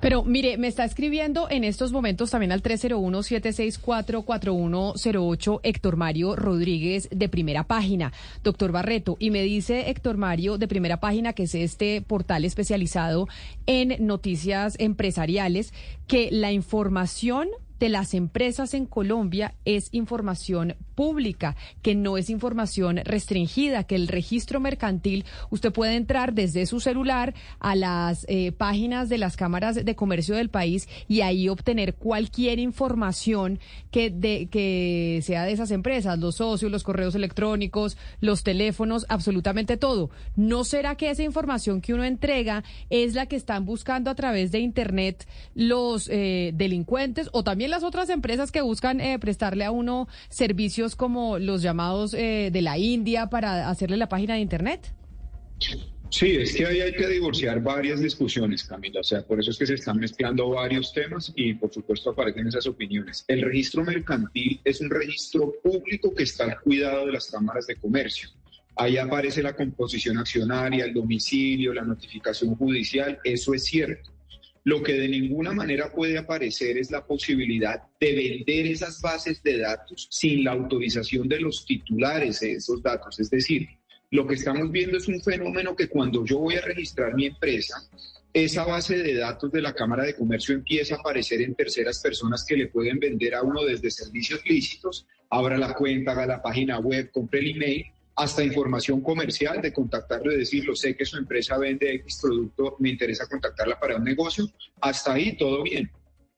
Pero 0.00 0.24
mire, 0.24 0.56
me 0.58 0.66
está 0.66 0.84
escribiendo 0.84 1.48
en 1.48 1.62
estos 1.64 1.92
momentos 1.92 2.30
también 2.30 2.52
al 2.52 2.62
301-764-4108 2.62 5.60
Héctor 5.62 5.96
Mario 5.96 6.36
Rodríguez 6.36 7.08
de 7.10 7.28
primera 7.28 7.64
página, 7.64 8.12
doctor 8.42 8.70
Barreto, 8.72 9.16
y 9.18 9.30
me 9.30 9.42
dice 9.42 9.90
Héctor 9.90 10.16
Mario 10.18 10.58
de 10.58 10.68
primera 10.68 11.00
página, 11.00 11.32
que 11.32 11.44
es 11.44 11.54
este 11.54 12.02
portal 12.02 12.44
especializado 12.44 13.28
en 13.66 13.96
noticias 14.04 14.76
empresariales, 14.78 15.72
que 16.06 16.28
la 16.30 16.52
información 16.52 17.48
de 17.82 17.88
las 17.88 18.14
empresas 18.14 18.74
en 18.74 18.86
Colombia 18.86 19.54
es 19.64 19.88
información 19.90 20.76
pública, 20.94 21.56
que 21.82 21.96
no 21.96 22.16
es 22.16 22.30
información 22.30 23.00
restringida, 23.02 23.82
que 23.82 23.96
el 23.96 24.06
registro 24.06 24.60
mercantil 24.60 25.24
usted 25.50 25.72
puede 25.72 25.96
entrar 25.96 26.32
desde 26.32 26.66
su 26.66 26.78
celular 26.78 27.34
a 27.58 27.74
las 27.74 28.24
eh, 28.28 28.52
páginas 28.52 29.08
de 29.08 29.18
las 29.18 29.36
cámaras 29.36 29.84
de 29.84 29.96
comercio 29.96 30.36
del 30.36 30.48
país 30.48 30.88
y 31.08 31.22
ahí 31.22 31.48
obtener 31.48 31.94
cualquier 31.94 32.60
información 32.60 33.58
que, 33.90 34.10
de, 34.10 34.46
que 34.46 35.18
sea 35.24 35.42
de 35.42 35.50
esas 35.50 35.72
empresas, 35.72 36.20
los 36.20 36.36
socios, 36.36 36.70
los 36.70 36.84
correos 36.84 37.16
electrónicos, 37.16 37.96
los 38.20 38.44
teléfonos, 38.44 39.06
absolutamente 39.08 39.76
todo. 39.76 40.10
¿No 40.36 40.62
será 40.62 40.94
que 40.94 41.10
esa 41.10 41.24
información 41.24 41.80
que 41.80 41.94
uno 41.94 42.04
entrega 42.04 42.62
es 42.90 43.14
la 43.14 43.26
que 43.26 43.34
están 43.34 43.66
buscando 43.66 44.08
a 44.08 44.14
través 44.14 44.52
de 44.52 44.60
Internet 44.60 45.26
los 45.56 46.08
eh, 46.08 46.52
delincuentes 46.54 47.28
o 47.32 47.42
también 47.42 47.71
las 47.72 47.82
otras 47.82 48.10
empresas 48.10 48.52
que 48.52 48.60
buscan 48.60 49.00
eh, 49.00 49.18
prestarle 49.18 49.64
a 49.64 49.70
uno 49.70 50.06
servicios 50.28 50.94
como 50.94 51.38
los 51.38 51.62
llamados 51.62 52.14
eh, 52.14 52.50
de 52.52 52.62
la 52.62 52.78
India 52.78 53.30
para 53.30 53.70
hacerle 53.70 53.96
la 53.96 54.08
página 54.08 54.34
de 54.34 54.40
Internet? 54.40 54.92
Sí, 56.10 56.36
es 56.36 56.54
que 56.54 56.66
ahí 56.66 56.82
hay 56.82 56.92
que 56.92 57.08
divorciar 57.08 57.62
varias 57.62 58.00
discusiones, 58.00 58.64
Camila. 58.64 59.00
O 59.00 59.02
sea, 59.02 59.22
por 59.22 59.40
eso 59.40 59.50
es 59.50 59.56
que 59.56 59.64
se 59.64 59.74
están 59.74 59.96
mezclando 59.96 60.50
varios 60.50 60.92
temas 60.92 61.32
y, 61.34 61.54
por 61.54 61.72
supuesto, 61.72 62.10
aparecen 62.10 62.46
esas 62.46 62.66
opiniones. 62.66 63.24
El 63.26 63.40
registro 63.40 63.82
mercantil 63.82 64.60
es 64.62 64.82
un 64.82 64.90
registro 64.90 65.54
público 65.62 66.14
que 66.14 66.24
está 66.24 66.44
al 66.44 66.60
cuidado 66.60 67.06
de 67.06 67.12
las 67.12 67.30
cámaras 67.30 67.66
de 67.66 67.76
comercio. 67.76 68.28
Ahí 68.76 68.98
aparece 68.98 69.42
la 69.42 69.56
composición 69.56 70.18
accionaria, 70.18 70.84
el 70.84 70.92
domicilio, 70.92 71.72
la 71.72 71.82
notificación 71.82 72.54
judicial. 72.56 73.18
Eso 73.24 73.54
es 73.54 73.64
cierto. 73.64 74.11
Lo 74.64 74.82
que 74.82 74.92
de 74.92 75.08
ninguna 75.08 75.52
manera 75.52 75.90
puede 75.92 76.18
aparecer 76.18 76.78
es 76.78 76.90
la 76.90 77.04
posibilidad 77.04 77.82
de 78.00 78.14
vender 78.14 78.66
esas 78.66 79.00
bases 79.00 79.42
de 79.42 79.58
datos 79.58 80.06
sin 80.10 80.44
la 80.44 80.52
autorización 80.52 81.28
de 81.28 81.40
los 81.40 81.66
titulares 81.66 82.40
de 82.40 82.52
esos 82.52 82.80
datos. 82.80 83.18
Es 83.18 83.28
decir, 83.30 83.68
lo 84.12 84.26
que 84.26 84.34
estamos 84.34 84.70
viendo 84.70 84.98
es 84.98 85.08
un 85.08 85.20
fenómeno 85.20 85.74
que 85.74 85.88
cuando 85.88 86.24
yo 86.24 86.38
voy 86.38 86.54
a 86.54 86.60
registrar 86.60 87.14
mi 87.14 87.26
empresa, 87.26 87.88
esa 88.32 88.64
base 88.64 88.98
de 88.98 89.14
datos 89.14 89.50
de 89.50 89.60
la 89.60 89.74
Cámara 89.74 90.04
de 90.04 90.14
Comercio 90.14 90.54
empieza 90.54 90.94
a 90.94 90.98
aparecer 90.98 91.42
en 91.42 91.54
terceras 91.54 92.00
personas 92.00 92.44
que 92.46 92.56
le 92.56 92.68
pueden 92.68 92.98
vender 92.98 93.34
a 93.34 93.42
uno 93.42 93.64
desde 93.64 93.90
servicios 93.90 94.40
lícitos, 94.46 95.06
abra 95.28 95.58
la 95.58 95.74
cuenta, 95.74 96.12
haga 96.12 96.26
la 96.26 96.42
página 96.42 96.78
web, 96.78 97.10
compre 97.10 97.40
el 97.40 97.50
email, 97.56 97.86
hasta 98.14 98.44
información 98.44 99.00
comercial 99.00 99.62
de 99.62 99.72
contactarlo 99.72 100.32
y 100.32 100.38
decirlo, 100.38 100.74
sé 100.76 100.96
que 100.96 101.04
su 101.04 101.16
empresa 101.16 101.56
vende 101.58 101.94
X 101.94 102.20
producto, 102.22 102.76
me 102.78 102.90
interesa 102.90 103.26
contactarla 103.26 103.78
para 103.78 103.96
un 103.96 104.04
negocio, 104.04 104.46
hasta 104.80 105.14
ahí 105.14 105.36
todo 105.36 105.62
bien 105.62 105.90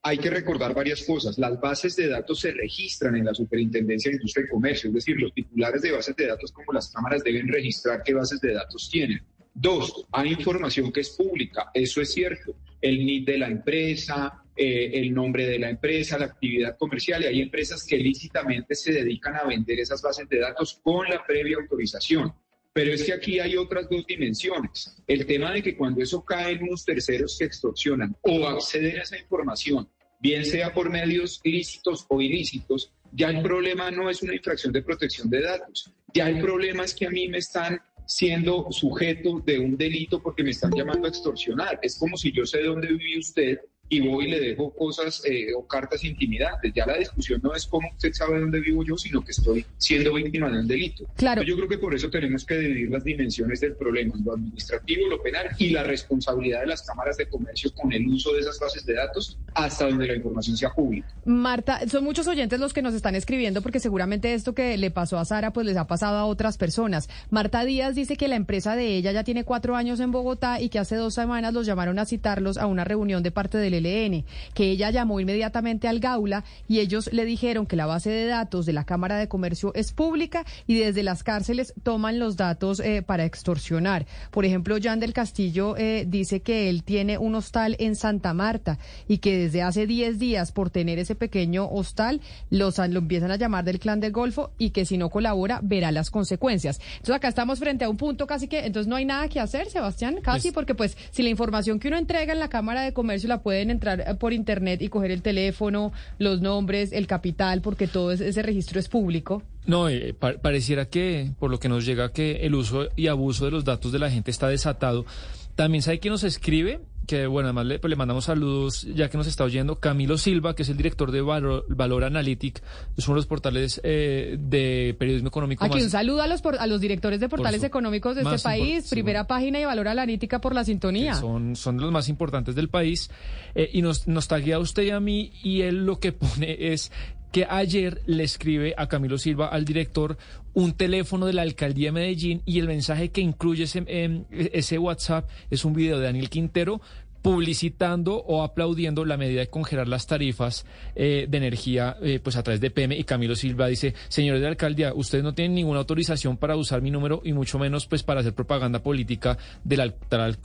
hay 0.06 0.18
que 0.18 0.28
recordar 0.28 0.74
varias 0.74 1.02
cosas. 1.02 1.38
Las 1.38 1.58
bases 1.58 1.96
de 1.96 2.08
datos 2.08 2.40
se 2.40 2.52
registran 2.52 3.16
en 3.16 3.24
la 3.24 3.34
Superintendencia 3.34 4.10
de 4.10 4.16
Industria 4.16 4.44
y 4.46 4.50
Comercio, 4.50 4.88
es 4.88 4.94
decir, 4.94 5.18
los 5.18 5.32
titulares 5.32 5.80
de 5.80 5.92
bases 5.92 6.14
de 6.14 6.26
datos 6.26 6.52
como 6.52 6.74
las 6.74 6.90
cámaras 6.92 7.24
deben 7.24 7.48
registrar 7.48 8.02
qué 8.04 8.12
bases 8.12 8.38
de 8.42 8.52
datos 8.52 8.90
tienen. 8.90 9.22
Dos, 9.54 10.06
hay 10.12 10.32
información 10.32 10.92
que 10.92 11.00
es 11.00 11.08
pública, 11.08 11.70
eso 11.72 12.02
es 12.02 12.12
cierto. 12.12 12.54
El 12.82 12.98
NID 12.98 13.24
de 13.24 13.38
la 13.38 13.48
empresa, 13.48 14.43
eh, 14.56 14.90
el 14.94 15.12
nombre 15.12 15.46
de 15.46 15.58
la 15.58 15.70
empresa, 15.70 16.18
la 16.18 16.26
actividad 16.26 16.76
comercial, 16.78 17.22
y 17.22 17.26
hay 17.26 17.40
empresas 17.40 17.84
que 17.84 17.96
lícitamente 17.96 18.74
se 18.74 18.92
dedican 18.92 19.34
a 19.36 19.44
vender 19.44 19.80
esas 19.80 20.00
bases 20.00 20.28
de 20.28 20.38
datos 20.38 20.80
con 20.82 21.08
la 21.08 21.24
previa 21.26 21.56
autorización. 21.56 22.32
Pero 22.72 22.92
es 22.92 23.04
que 23.04 23.12
aquí 23.12 23.38
hay 23.38 23.56
otras 23.56 23.88
dos 23.88 24.04
dimensiones. 24.06 25.00
El 25.06 25.26
tema 25.26 25.52
de 25.52 25.62
que 25.62 25.76
cuando 25.76 26.02
eso 26.02 26.24
cae 26.24 26.54
en 26.54 26.64
unos 26.64 26.84
terceros 26.84 27.36
que 27.38 27.44
extorsionan 27.44 28.16
o 28.22 28.46
acceden 28.48 28.98
a 28.98 29.02
esa 29.02 29.16
información, 29.16 29.88
bien 30.18 30.44
sea 30.44 30.72
por 30.72 30.90
medios 30.90 31.40
lícitos 31.44 32.06
o 32.08 32.20
ilícitos, 32.20 32.92
ya 33.12 33.30
el 33.30 33.42
problema 33.42 33.90
no 33.90 34.10
es 34.10 34.22
una 34.22 34.34
infracción 34.34 34.72
de 34.72 34.82
protección 34.82 35.30
de 35.30 35.42
datos. 35.42 35.92
Ya 36.12 36.28
el 36.28 36.40
problema 36.40 36.84
es 36.84 36.94
que 36.94 37.06
a 37.06 37.10
mí 37.10 37.28
me 37.28 37.38
están 37.38 37.80
siendo 38.06 38.66
sujeto 38.70 39.40
de 39.40 39.58
un 39.58 39.76
delito 39.76 40.22
porque 40.22 40.42
me 40.42 40.50
están 40.50 40.72
llamando 40.72 41.06
a 41.06 41.10
extorsionar. 41.10 41.78
Es 41.82 41.98
como 41.98 42.16
si 42.16 42.32
yo 42.32 42.44
sé 42.44 42.62
dónde 42.62 42.88
vive 42.88 43.18
usted 43.18 43.58
y 43.88 44.00
voy 44.00 44.26
y 44.26 44.30
le 44.30 44.40
dejo 44.40 44.72
cosas 44.74 45.22
eh, 45.24 45.52
o 45.54 45.66
cartas 45.66 46.04
intimidantes. 46.04 46.72
Ya 46.74 46.86
la 46.86 46.98
discusión 46.98 47.40
no 47.42 47.54
es 47.54 47.66
cómo 47.66 47.88
usted 47.90 48.12
sabe 48.12 48.40
dónde 48.40 48.60
vivo 48.60 48.84
yo, 48.84 48.96
sino 48.96 49.22
que 49.22 49.32
estoy 49.32 49.64
siendo 49.78 50.14
víctima 50.14 50.50
de 50.50 50.60
un 50.60 50.66
delito. 50.66 51.04
Claro. 51.16 51.42
yo 51.42 51.56
creo 51.56 51.68
que 51.68 51.78
por 51.78 51.94
eso 51.94 52.10
tenemos 52.10 52.44
que 52.44 52.58
dividir 52.58 52.90
las 52.90 53.04
dimensiones 53.04 53.60
del 53.60 53.74
problema, 53.74 54.14
lo 54.24 54.34
administrativo, 54.34 55.08
lo 55.08 55.22
penal 55.22 55.48
y 55.58 55.70
la 55.70 55.82
responsabilidad 55.82 56.60
de 56.60 56.66
las 56.66 56.82
cámaras 56.82 57.16
de 57.16 57.28
comercio 57.28 57.72
con 57.74 57.92
el 57.92 58.06
uso 58.08 58.32
de 58.32 58.40
esas 58.40 58.58
bases 58.58 58.84
de 58.86 58.94
datos 58.94 59.38
hasta 59.54 59.86
donde 59.86 60.06
la 60.06 60.14
información 60.14 60.56
sea 60.56 60.70
pública. 60.70 61.08
Marta, 61.24 61.86
son 61.88 62.04
muchos 62.04 62.26
oyentes 62.26 62.58
los 62.58 62.72
que 62.72 62.82
nos 62.82 62.94
están 62.94 63.14
escribiendo 63.14 63.62
porque 63.62 63.80
seguramente 63.80 64.34
esto 64.34 64.54
que 64.54 64.76
le 64.76 64.90
pasó 64.90 65.18
a 65.18 65.24
Sara 65.24 65.52
pues 65.52 65.66
les 65.66 65.76
ha 65.76 65.86
pasado 65.86 66.16
a 66.16 66.24
otras 66.24 66.58
personas. 66.58 67.08
Marta 67.30 67.64
Díaz 67.64 67.94
dice 67.94 68.16
que 68.16 68.28
la 68.28 68.36
empresa 68.36 68.76
de 68.76 68.96
ella 68.96 69.12
ya 69.12 69.24
tiene 69.24 69.44
cuatro 69.44 69.76
años 69.76 70.00
en 70.00 70.10
Bogotá 70.10 70.60
y 70.60 70.68
que 70.68 70.78
hace 70.78 70.96
dos 70.96 71.14
semanas 71.14 71.52
los 71.52 71.66
llamaron 71.66 71.98
a 71.98 72.06
citarlos 72.06 72.56
a 72.58 72.66
una 72.66 72.84
reunión 72.84 73.22
de 73.22 73.30
parte 73.30 73.58
del 73.58 73.73
LN, 73.80 74.24
que 74.54 74.70
ella 74.70 74.90
llamó 74.90 75.20
inmediatamente 75.20 75.88
al 75.88 76.00
Gaula 76.00 76.44
y 76.68 76.80
ellos 76.80 77.10
le 77.12 77.24
dijeron 77.24 77.66
que 77.66 77.76
la 77.76 77.86
base 77.86 78.10
de 78.10 78.26
datos 78.26 78.66
de 78.66 78.72
la 78.72 78.84
Cámara 78.84 79.16
de 79.16 79.28
Comercio 79.28 79.72
es 79.74 79.92
pública 79.92 80.44
y 80.66 80.78
desde 80.78 81.02
las 81.02 81.22
cárceles 81.22 81.74
toman 81.82 82.18
los 82.18 82.36
datos 82.36 82.80
eh, 82.80 83.02
para 83.02 83.24
extorsionar. 83.24 84.06
Por 84.30 84.44
ejemplo, 84.44 84.76
Jan 84.82 85.00
del 85.00 85.12
Castillo 85.12 85.76
eh, 85.76 86.04
dice 86.08 86.40
que 86.40 86.68
él 86.68 86.82
tiene 86.82 87.18
un 87.18 87.34
hostal 87.34 87.76
en 87.78 87.96
Santa 87.96 88.34
Marta 88.34 88.78
y 89.08 89.18
que 89.18 89.36
desde 89.36 89.62
hace 89.62 89.86
10 89.86 90.18
días 90.18 90.52
por 90.52 90.70
tener 90.70 90.98
ese 90.98 91.14
pequeño 91.14 91.68
hostal 91.68 92.20
los, 92.50 92.78
lo 92.78 92.98
empiezan 92.98 93.30
a 93.30 93.36
llamar 93.36 93.64
del 93.64 93.78
clan 93.78 94.00
del 94.00 94.12
Golfo 94.12 94.50
y 94.58 94.70
que 94.70 94.84
si 94.84 94.98
no 94.98 95.10
colabora 95.10 95.60
verá 95.62 95.92
las 95.92 96.10
consecuencias. 96.10 96.80
Entonces 96.94 97.16
acá 97.16 97.28
estamos 97.28 97.58
frente 97.58 97.84
a 97.84 97.90
un 97.90 97.96
punto 97.96 98.26
casi 98.26 98.48
que, 98.48 98.60
entonces 98.66 98.88
no 98.88 98.96
hay 98.96 99.04
nada 99.04 99.28
que 99.28 99.40
hacer, 99.40 99.68
Sebastián, 99.68 100.20
casi 100.22 100.48
pues 100.48 100.54
porque 100.54 100.74
pues 100.74 100.96
si 101.10 101.22
la 101.22 101.28
información 101.28 101.78
que 101.78 101.88
uno 101.88 101.98
entrega 101.98 102.32
en 102.32 102.38
la 102.38 102.48
Cámara 102.48 102.82
de 102.82 102.92
Comercio 102.92 103.28
la 103.28 103.42
entrar 103.70 104.00
eh, 104.00 104.14
por 104.14 104.32
internet 104.32 104.82
y 104.82 104.88
coger 104.88 105.10
el 105.10 105.22
teléfono, 105.22 105.92
los 106.18 106.40
nombres, 106.40 106.92
el 106.92 107.06
capital, 107.06 107.60
porque 107.60 107.86
todo 107.86 108.12
ese 108.12 108.42
registro 108.42 108.80
es 108.80 108.88
público. 108.88 109.42
No, 109.66 109.88
eh, 109.88 110.14
pareciera 110.14 110.86
que, 110.86 111.30
por 111.38 111.50
lo 111.50 111.58
que 111.58 111.68
nos 111.68 111.86
llega, 111.86 112.12
que 112.12 112.46
el 112.46 112.54
uso 112.54 112.88
y 112.96 113.06
abuso 113.06 113.44
de 113.44 113.50
los 113.50 113.64
datos 113.64 113.92
de 113.92 113.98
la 113.98 114.10
gente 114.10 114.30
está 114.30 114.48
desatado. 114.48 115.06
También 115.54 115.82
sabe 115.82 116.00
quién 116.00 116.12
nos 116.12 116.24
escribe, 116.24 116.80
que 117.06 117.26
bueno, 117.26 117.48
además 117.48 117.66
le, 117.66 117.78
pues, 117.78 117.90
le, 117.90 117.96
mandamos 117.96 118.24
saludos 118.24 118.86
ya 118.94 119.08
que 119.08 119.16
nos 119.16 119.26
está 119.26 119.44
oyendo, 119.44 119.76
Camilo 119.76 120.18
Silva, 120.18 120.54
que 120.54 120.62
es 120.62 120.68
el 120.68 120.76
director 120.76 121.10
de 121.10 121.20
Valor, 121.20 121.66
Valor 121.68 122.04
Analytic, 122.04 122.62
es 122.96 123.06
uno 123.06 123.16
de 123.16 123.18
los 123.18 123.26
portales 123.26 123.80
eh, 123.84 124.36
de 124.38 124.96
periodismo 124.98 125.28
económico. 125.28 125.64
Aquí 125.64 125.82
un 125.82 125.90
saludo 125.90 126.22
a 126.22 126.26
los, 126.26 126.42
a 126.44 126.66
los 126.66 126.80
directores 126.80 127.20
de 127.20 127.28
portales 127.28 127.62
económicos 127.62 128.16
de 128.16 128.22
este 128.22 128.38
país, 128.38 128.88
primera 128.88 129.26
página 129.26 129.60
y 129.60 129.64
Valor 129.64 129.88
Analítica 129.88 130.40
por 130.40 130.54
la 130.54 130.64
sintonía. 130.64 131.14
Son, 131.14 131.56
son 131.56 131.80
los 131.80 131.92
más 131.92 132.08
importantes 132.08 132.54
del 132.54 132.68
país 132.68 133.10
eh, 133.54 133.70
y 133.72 133.82
nos, 133.82 134.08
nos 134.08 134.28
taguea 134.28 134.56
a 134.56 134.60
usted 134.60 134.84
y 134.84 134.90
a 134.90 135.00
mí 135.00 135.32
y 135.42 135.62
él 135.62 135.84
lo 135.84 135.98
que 135.98 136.12
pone 136.12 136.72
es 136.72 136.90
que 137.34 137.48
ayer 137.50 138.00
le 138.06 138.22
escribe 138.22 138.74
a 138.76 138.86
Camilo 138.86 139.18
Silva, 139.18 139.48
al 139.48 139.64
director, 139.64 140.16
un 140.52 140.72
teléfono 140.72 141.26
de 141.26 141.32
la 141.32 141.42
alcaldía 141.42 141.88
de 141.88 141.92
Medellín 141.92 142.42
y 142.44 142.60
el 142.60 142.68
mensaje 142.68 143.08
que 143.08 143.22
incluye 143.22 143.64
ese, 143.64 143.82
em, 143.88 144.24
ese 144.30 144.78
WhatsApp 144.78 145.28
es 145.50 145.64
un 145.64 145.72
video 145.72 145.98
de 145.98 146.04
Daniel 146.04 146.30
Quintero 146.30 146.80
publicitando 147.24 148.16
o 148.16 148.42
aplaudiendo 148.42 149.06
la 149.06 149.16
medida 149.16 149.40
de 149.40 149.46
congelar 149.46 149.88
las 149.88 150.06
tarifas 150.06 150.66
eh, 150.94 151.24
de 151.26 151.38
energía 151.38 151.96
eh, 152.02 152.20
pues 152.22 152.36
a 152.36 152.42
través 152.42 152.60
de 152.60 152.70
PM 152.70 152.94
y 152.94 153.04
Camilo 153.04 153.34
Silva 153.34 153.66
dice, 153.66 153.94
señores 154.08 154.42
de 154.42 154.48
alcaldía, 154.48 154.92
ustedes 154.92 155.24
no 155.24 155.32
tienen 155.32 155.54
ninguna 155.54 155.78
autorización 155.78 156.36
para 156.36 156.54
usar 156.54 156.82
mi 156.82 156.90
número 156.90 157.22
y 157.24 157.32
mucho 157.32 157.58
menos 157.58 157.86
pues 157.86 158.02
para 158.02 158.20
hacer 158.20 158.34
propaganda 158.34 158.82
política 158.82 159.38
del 159.64 159.94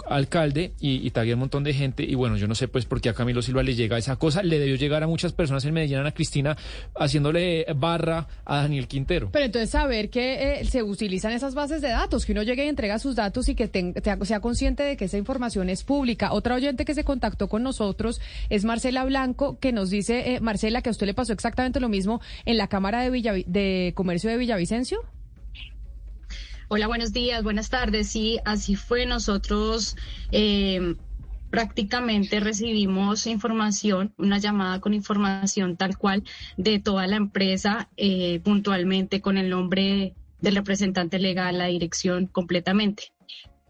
alcalde 0.08 0.72
y, 0.80 1.06
y 1.06 1.34
un 1.34 1.40
montón 1.40 1.66
de 1.66 1.74
gente 1.74 2.04
y 2.04 2.16
bueno, 2.16 2.38
yo 2.38 2.48
no 2.48 2.56
sé 2.56 2.70
pues 2.70 2.86
por 2.86 3.02
qué 3.02 3.10
a 3.10 3.14
Camilo 3.14 3.42
Silva 3.42 3.62
le 3.62 3.76
llega 3.76 3.98
esa 3.98 4.16
cosa, 4.16 4.42
le 4.42 4.58
debió 4.58 4.78
llegar 4.78 5.04
a 5.04 5.08
muchas 5.08 5.34
personas 5.34 5.66
en 5.66 5.74
Medellín, 5.74 5.98
a 5.98 6.12
Cristina, 6.14 6.56
haciéndole 6.96 7.66
barra 7.76 8.26
a 8.46 8.62
Daniel 8.62 8.88
Quintero. 8.88 9.32
Pero 9.34 9.44
entonces 9.44 9.70
saber 9.70 10.10
que 10.10 10.62
eh, 10.62 10.66
se 10.66 10.82
utilizan 10.82 11.34
esas 11.34 11.56
bases 11.56 11.82
de 11.82 11.90
datos, 11.90 12.26
que 12.26 12.32
uno 12.32 12.44
llegue 12.44 12.64
y 12.64 12.70
entrega 12.70 13.00
sus 13.00 13.18
datos 13.18 13.50
y 13.50 13.56
que 13.56 13.70
sea 14.24 14.40
consciente 14.40 14.84
de 14.84 14.96
que 14.96 15.06
esa 15.06 15.18
información 15.18 15.70
es 15.70 15.84
pública. 15.84 16.32
Otra 16.32 16.56
oye 16.56 16.69
que 16.76 16.94
se 16.94 17.04
contactó 17.04 17.48
con 17.48 17.64
nosotros 17.64 18.22
es 18.50 18.66
Marcela 18.66 19.04
Blanco, 19.06 19.60
que 19.60 19.72
nos 19.72 19.90
dice, 19.90 20.36
eh, 20.36 20.40
Marcela, 20.40 20.82
que 20.82 20.90
a 20.90 20.92
usted 20.92 21.06
le 21.06 21.14
pasó 21.14 21.34
exactamente 21.34 21.80
lo 21.80 21.90
mismo 21.90 22.22
en 22.46 22.58
la 22.58 22.68
Cámara 22.68 23.02
de, 23.02 23.44
de 23.48 23.94
Comercio 23.96 24.30
de 24.30 24.38
Villavicencio. 24.38 25.00
Hola, 26.68 26.86
buenos 26.86 27.14
días, 27.14 27.44
buenas 27.44 27.70
tardes. 27.70 28.10
Sí, 28.10 28.40
así 28.46 28.76
fue. 28.76 29.08
Nosotros 29.08 29.96
eh, 30.32 30.96
prácticamente 31.50 32.40
recibimos 32.40 33.26
información, 33.26 34.14
una 34.18 34.38
llamada 34.38 34.80
con 34.80 34.94
información 34.94 35.78
tal 35.78 35.98
cual 35.98 36.24
de 36.58 36.80
toda 36.80 37.08
la 37.08 37.16
empresa, 37.16 37.90
eh, 37.98 38.40
puntualmente 38.44 39.20
con 39.20 39.38
el 39.38 39.50
nombre 39.50 40.14
del 40.42 40.56
representante 40.56 41.18
legal, 41.18 41.58
la 41.58 41.66
dirección 41.66 42.28
completamente. 42.28 43.12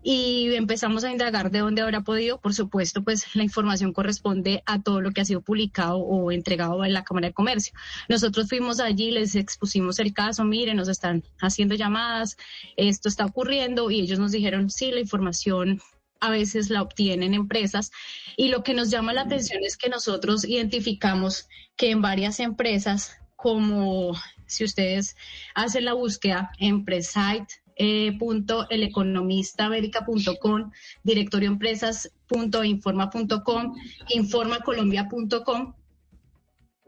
Y 0.02 0.54
empezamos 0.56 1.04
a 1.04 1.12
indagar 1.12 1.52
de 1.52 1.60
dónde 1.60 1.82
habrá 1.82 2.02
podido. 2.02 2.40
Por 2.40 2.54
supuesto, 2.54 3.04
pues 3.04 3.36
la 3.36 3.44
información 3.44 3.94
corresponde 3.94 4.64
a 4.66 4.82
todo 4.82 5.02
lo 5.02 5.12
que 5.12 5.22
ha 5.22 5.26
sido 5.26 5.42
publicado 5.42 5.98
o 5.98 6.32
entregado 6.32 6.84
en 6.86 6.94
la 6.94 7.04
Cámara 7.04 7.28
de 7.28 7.34
Comercio. 7.34 7.74
Nosotros 8.08 8.48
fuimos 8.48 8.80
allí, 8.80 9.12
les 9.12 9.36
expusimos 9.36 10.00
el 10.00 10.14
caso, 10.14 10.44
miren, 10.44 10.78
nos 10.78 10.88
están 10.88 11.24
haciendo 11.42 11.76
llamadas, 11.76 12.38
esto 12.78 13.10
está 13.10 13.26
ocurriendo 13.26 13.92
y 13.92 14.02
ellos 14.02 14.20
nos 14.20 14.32
dijeron, 14.32 14.70
sí, 14.70 14.92
la 14.92 15.00
información 15.00 15.82
a 16.22 16.30
veces 16.30 16.70
la 16.70 16.82
obtienen 16.82 17.34
empresas 17.34 17.92
y 18.36 18.50
lo 18.50 18.64
que 18.64 18.74
nos 18.74 18.90
llama 18.90 19.14
la 19.14 19.22
atención 19.22 19.64
es 19.64 19.78
que 19.78 19.90
nosotros 19.90 20.44
identificamos 20.44 21.48
que 21.78 21.92
en 21.92 22.02
varias 22.02 22.40
empresas 22.40 23.16
como 23.36 24.14
si 24.46 24.66
ustedes 24.66 25.16
hacen 25.56 25.86
la 25.86 25.94
búsqueda 25.94 26.52
en 26.60 26.84
Presite, 26.84 27.59
eh, 27.80 28.16
punto 28.20 28.70
eleconomistaamerica.com, 28.70 30.70
directorioempresas.informa.com, 31.04 33.76
informacolombia.com, 34.10 35.74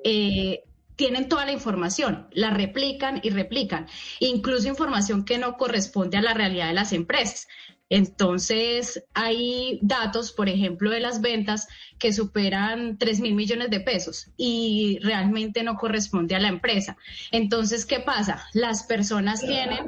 eh, 0.03 0.63
tienen 0.97 1.29
toda 1.29 1.45
la 1.45 1.53
información, 1.53 2.27
la 2.33 2.49
replican 2.49 3.21
y 3.23 3.29
replican, 3.29 3.87
incluso 4.19 4.67
información 4.67 5.23
que 5.23 5.37
no 5.37 5.55
corresponde 5.55 6.17
a 6.17 6.21
la 6.21 6.33
realidad 6.33 6.67
de 6.67 6.73
las 6.73 6.91
empresas. 6.91 7.47
Entonces, 7.91 9.03
hay 9.13 9.77
datos, 9.81 10.31
por 10.31 10.47
ejemplo, 10.47 10.89
de 10.89 11.01
las 11.01 11.19
ventas 11.19 11.67
que 11.99 12.13
superan 12.13 12.97
3 12.97 13.19
mil 13.19 13.35
millones 13.35 13.69
de 13.69 13.81
pesos 13.81 14.27
y 14.37 14.97
realmente 15.03 15.61
no 15.61 15.75
corresponde 15.75 16.33
a 16.33 16.39
la 16.39 16.47
empresa. 16.47 16.95
Entonces, 17.31 17.85
¿qué 17.85 17.99
pasa? 17.99 18.47
Las 18.53 18.83
personas 18.83 19.41
tienen 19.41 19.87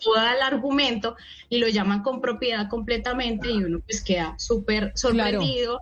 todo 0.00 0.16
el 0.16 0.42
argumento 0.42 1.14
y 1.48 1.58
lo 1.58 1.68
llaman 1.68 2.02
con 2.02 2.20
propiedad 2.20 2.68
completamente 2.68 3.48
y 3.48 3.62
uno 3.62 3.78
pues 3.78 4.02
queda 4.02 4.34
súper 4.36 4.90
sorprendido 4.96 5.80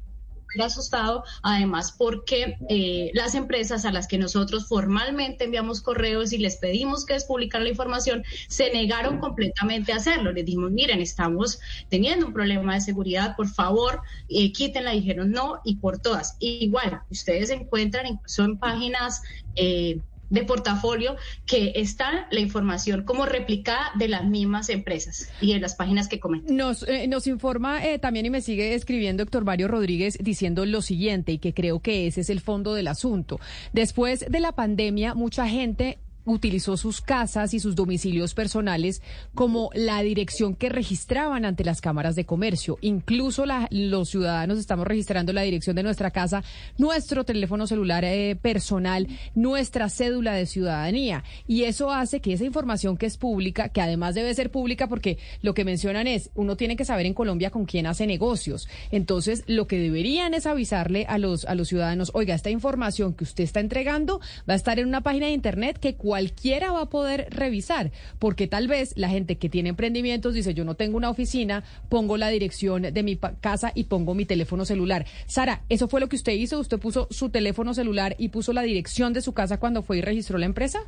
asustado, 0.60 1.24
además 1.42 1.92
porque 1.96 2.56
eh, 2.68 3.10
las 3.14 3.34
empresas 3.34 3.84
a 3.84 3.92
las 3.92 4.08
que 4.08 4.18
nosotros 4.18 4.66
formalmente 4.66 5.44
enviamos 5.44 5.80
correos 5.80 6.32
y 6.32 6.38
les 6.38 6.56
pedimos 6.56 7.04
que 7.04 7.14
despublicaran 7.14 7.64
la 7.64 7.70
información, 7.70 8.24
se 8.48 8.72
negaron 8.72 9.18
completamente 9.18 9.92
a 9.92 9.96
hacerlo. 9.96 10.32
Les 10.32 10.44
dijimos, 10.44 10.70
miren, 10.70 11.00
estamos 11.00 11.60
teniendo 11.88 12.26
un 12.26 12.32
problema 12.32 12.74
de 12.74 12.80
seguridad, 12.80 13.36
por 13.36 13.48
favor, 13.48 14.02
eh, 14.28 14.52
quítenla. 14.52 14.92
Dijeron 14.92 15.30
no 15.30 15.60
y 15.64 15.76
por 15.76 15.98
todas. 15.98 16.36
igual, 16.40 17.02
ustedes 17.10 17.50
encuentran 17.50 18.06
incluso 18.06 18.44
en 18.44 18.58
páginas... 18.58 19.22
Eh, 19.54 20.00
de 20.30 20.42
portafolio 20.44 21.16
que 21.46 21.72
está 21.76 22.26
la 22.30 22.40
información 22.40 23.04
como 23.04 23.26
replicada 23.26 23.92
de 23.96 24.08
las 24.08 24.24
mismas 24.24 24.68
empresas 24.68 25.30
y 25.40 25.52
en 25.52 25.62
las 25.62 25.74
páginas 25.74 26.08
que 26.08 26.20
comentan. 26.20 26.56
Nos, 26.56 26.82
eh, 26.88 27.06
nos 27.08 27.26
informa 27.26 27.84
eh, 27.84 27.98
también 27.98 28.26
y 28.26 28.30
me 28.30 28.40
sigue 28.40 28.74
escribiendo 28.74 29.22
Héctor 29.22 29.44
Mario 29.44 29.68
Rodríguez 29.68 30.18
diciendo 30.20 30.66
lo 30.66 30.82
siguiente 30.82 31.32
y 31.32 31.38
que 31.38 31.54
creo 31.54 31.80
que 31.80 32.06
ese 32.06 32.20
es 32.20 32.30
el 32.30 32.40
fondo 32.40 32.74
del 32.74 32.88
asunto. 32.88 33.40
Después 33.72 34.26
de 34.28 34.40
la 34.40 34.52
pandemia, 34.52 35.14
mucha 35.14 35.48
gente 35.48 35.98
utilizó 36.32 36.76
sus 36.76 37.00
casas 37.00 37.54
y 37.54 37.60
sus 37.60 37.74
domicilios 37.74 38.34
personales 38.34 39.02
como 39.34 39.70
la 39.74 40.02
dirección 40.02 40.54
que 40.54 40.68
registraban 40.68 41.44
ante 41.44 41.64
las 41.64 41.80
cámaras 41.80 42.14
de 42.14 42.24
comercio. 42.24 42.78
Incluso 42.80 43.44
los 43.70 44.08
ciudadanos 44.08 44.58
estamos 44.58 44.86
registrando 44.86 45.32
la 45.32 45.42
dirección 45.42 45.76
de 45.76 45.82
nuestra 45.82 46.10
casa, 46.10 46.42
nuestro 46.76 47.24
teléfono 47.24 47.66
celular 47.66 48.04
eh, 48.04 48.36
personal, 48.40 49.06
nuestra 49.34 49.88
cédula 49.88 50.34
de 50.34 50.46
ciudadanía. 50.46 51.24
Y 51.46 51.64
eso 51.64 51.92
hace 51.92 52.20
que 52.20 52.32
esa 52.32 52.44
información 52.44 52.96
que 52.96 53.06
es 53.06 53.16
pública, 53.16 53.68
que 53.68 53.80
además 53.80 54.14
debe 54.14 54.34
ser 54.34 54.50
pública 54.50 54.88
porque 54.88 55.18
lo 55.42 55.54
que 55.54 55.64
mencionan 55.64 56.06
es, 56.06 56.30
uno 56.34 56.56
tiene 56.56 56.76
que 56.76 56.84
saber 56.84 57.06
en 57.06 57.14
Colombia 57.14 57.50
con 57.50 57.64
quién 57.64 57.86
hace 57.86 58.06
negocios. 58.06 58.68
Entonces, 58.90 59.44
lo 59.46 59.66
que 59.66 59.78
deberían 59.78 60.34
es 60.34 60.46
avisarle 60.46 61.06
a 61.08 61.18
los, 61.18 61.44
a 61.44 61.54
los 61.54 61.68
ciudadanos, 61.68 62.10
oiga, 62.14 62.34
esta 62.34 62.50
información 62.50 63.14
que 63.14 63.24
usted 63.24 63.44
está 63.44 63.60
entregando 63.60 64.20
va 64.48 64.54
a 64.54 64.56
estar 64.56 64.78
en 64.78 64.88
una 64.88 65.02
página 65.02 65.26
de 65.26 65.32
Internet 65.32 65.78
que 65.78 65.94
cualquiera 66.18 66.72
va 66.72 66.82
a 66.82 66.86
poder 66.86 67.28
revisar, 67.30 67.92
porque 68.18 68.48
tal 68.48 68.66
vez 68.66 68.92
la 68.96 69.08
gente 69.08 69.36
que 69.38 69.48
tiene 69.48 69.68
emprendimientos 69.68 70.34
dice, 70.34 70.52
yo 70.52 70.64
no 70.64 70.74
tengo 70.74 70.96
una 70.96 71.10
oficina, 71.10 71.62
pongo 71.88 72.16
la 72.16 72.28
dirección 72.28 72.82
de 72.82 73.02
mi 73.04 73.16
casa 73.40 73.70
y 73.72 73.84
pongo 73.84 74.16
mi 74.16 74.24
teléfono 74.24 74.64
celular. 74.64 75.06
Sara, 75.26 75.62
¿eso 75.68 75.86
fue 75.86 76.00
lo 76.00 76.08
que 76.08 76.16
usted 76.16 76.32
hizo? 76.32 76.58
¿Usted 76.58 76.80
puso 76.80 77.06
su 77.10 77.30
teléfono 77.30 77.72
celular 77.72 78.16
y 78.18 78.30
puso 78.30 78.52
la 78.52 78.62
dirección 78.62 79.12
de 79.12 79.20
su 79.20 79.32
casa 79.32 79.60
cuando 79.60 79.82
fue 79.82 79.98
y 79.98 80.00
registró 80.00 80.38
la 80.38 80.46
empresa? 80.46 80.80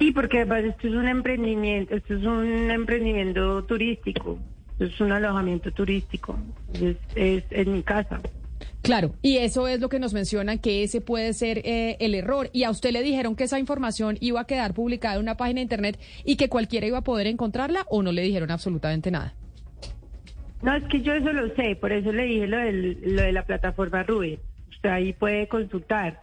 Sí, 0.00 0.10
porque 0.10 0.40
esto 0.40 0.88
es 0.88 0.94
un 0.94 1.06
emprendimiento, 1.06 1.94
esto 1.94 2.14
es 2.14 2.24
un 2.24 2.68
emprendimiento 2.68 3.62
turístico, 3.62 4.40
es 4.80 5.00
un 5.00 5.12
alojamiento 5.12 5.70
turístico, 5.70 6.36
es 7.14 7.44
en 7.50 7.72
mi 7.74 7.84
casa. 7.84 8.20
Claro, 8.82 9.14
y 9.20 9.36
eso 9.36 9.68
es 9.68 9.80
lo 9.80 9.90
que 9.90 9.98
nos 9.98 10.14
mencionan, 10.14 10.58
que 10.58 10.82
ese 10.82 11.00
puede 11.00 11.34
ser 11.34 11.58
eh, 11.58 11.96
el 12.00 12.14
error. 12.14 12.48
Y 12.52 12.64
a 12.64 12.70
usted 12.70 12.92
le 12.92 13.02
dijeron 13.02 13.36
que 13.36 13.44
esa 13.44 13.58
información 13.58 14.16
iba 14.20 14.40
a 14.40 14.46
quedar 14.46 14.72
publicada 14.72 15.16
en 15.16 15.22
una 15.22 15.36
página 15.36 15.56
de 15.56 15.62
Internet 15.62 15.98
y 16.24 16.36
que 16.36 16.48
cualquiera 16.48 16.86
iba 16.86 16.98
a 16.98 17.04
poder 17.04 17.26
encontrarla 17.26 17.84
o 17.90 18.02
no 18.02 18.10
le 18.10 18.22
dijeron 18.22 18.50
absolutamente 18.50 19.10
nada. 19.10 19.34
No, 20.62 20.74
es 20.74 20.84
que 20.84 21.02
yo 21.02 21.12
eso 21.14 21.32
lo 21.32 21.54
sé, 21.54 21.76
por 21.76 21.92
eso 21.92 22.12
le 22.12 22.24
dije 22.24 22.46
lo, 22.46 22.58
lo 22.58 23.22
de 23.22 23.32
la 23.32 23.44
plataforma 23.44 24.02
Rubén. 24.02 24.38
Usted 24.70 24.88
ahí 24.88 25.12
puede 25.12 25.46
consultar. 25.48 26.20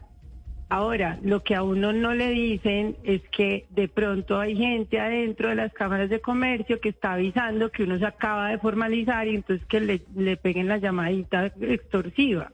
Ahora, 0.70 1.18
lo 1.24 1.44
que 1.44 1.56
a 1.56 1.64
uno 1.64 1.94
no 1.94 2.14
le 2.14 2.30
dicen 2.32 2.98
es 3.04 3.22
que 3.30 3.66
de 3.70 3.88
pronto 3.88 4.40
hay 4.40 4.56
gente 4.56 5.00
adentro 5.00 5.48
de 5.48 5.56
las 5.56 5.72
cámaras 5.72 6.10
de 6.10 6.20
comercio 6.20 6.82
que 6.82 6.90
está 6.90 7.14
avisando 7.14 7.72
que 7.72 7.84
uno 7.84 7.98
se 7.98 8.06
acaba 8.06 8.50
de 8.50 8.58
formalizar 8.58 9.28
y 9.28 9.36
entonces 9.36 9.66
que 9.68 9.80
le, 9.80 10.02
le 10.16 10.36
peguen 10.36 10.68
la 10.68 10.78
llamadita 10.78 11.46
extorsiva. 11.62 12.52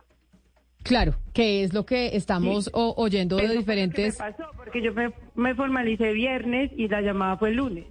Claro, 0.84 1.16
que 1.34 1.64
es 1.64 1.74
lo 1.74 1.86
que 1.86 2.16
estamos 2.16 2.70
oyendo 2.74 3.38
de 3.38 3.48
diferentes... 3.48 4.20
me 4.20 4.32
pasó, 4.32 4.44
porque 4.58 4.82
yo 4.82 4.94
me, 4.94 5.12
me 5.34 5.56
formalicé 5.56 6.12
viernes 6.12 6.72
y 6.76 6.90
la 6.90 7.02
llamada 7.02 7.38
fue 7.38 7.50
el 7.50 7.56
lunes. 7.56 7.86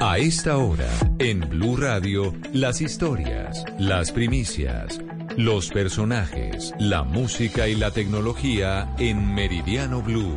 A 0.00 0.18
esta 0.18 0.56
hora, 0.56 0.88
en 1.18 1.40
Blue 1.40 1.76
Radio, 1.76 2.34
las 2.52 2.80
historias, 2.80 3.64
las 3.78 4.12
primicias, 4.12 5.00
los 5.36 5.70
personajes, 5.70 6.72
la 6.78 7.02
música 7.02 7.68
y 7.68 7.74
la 7.74 7.90
tecnología 7.90 8.94
en 8.98 9.34
Meridiano 9.34 10.02
Blue 10.02 10.36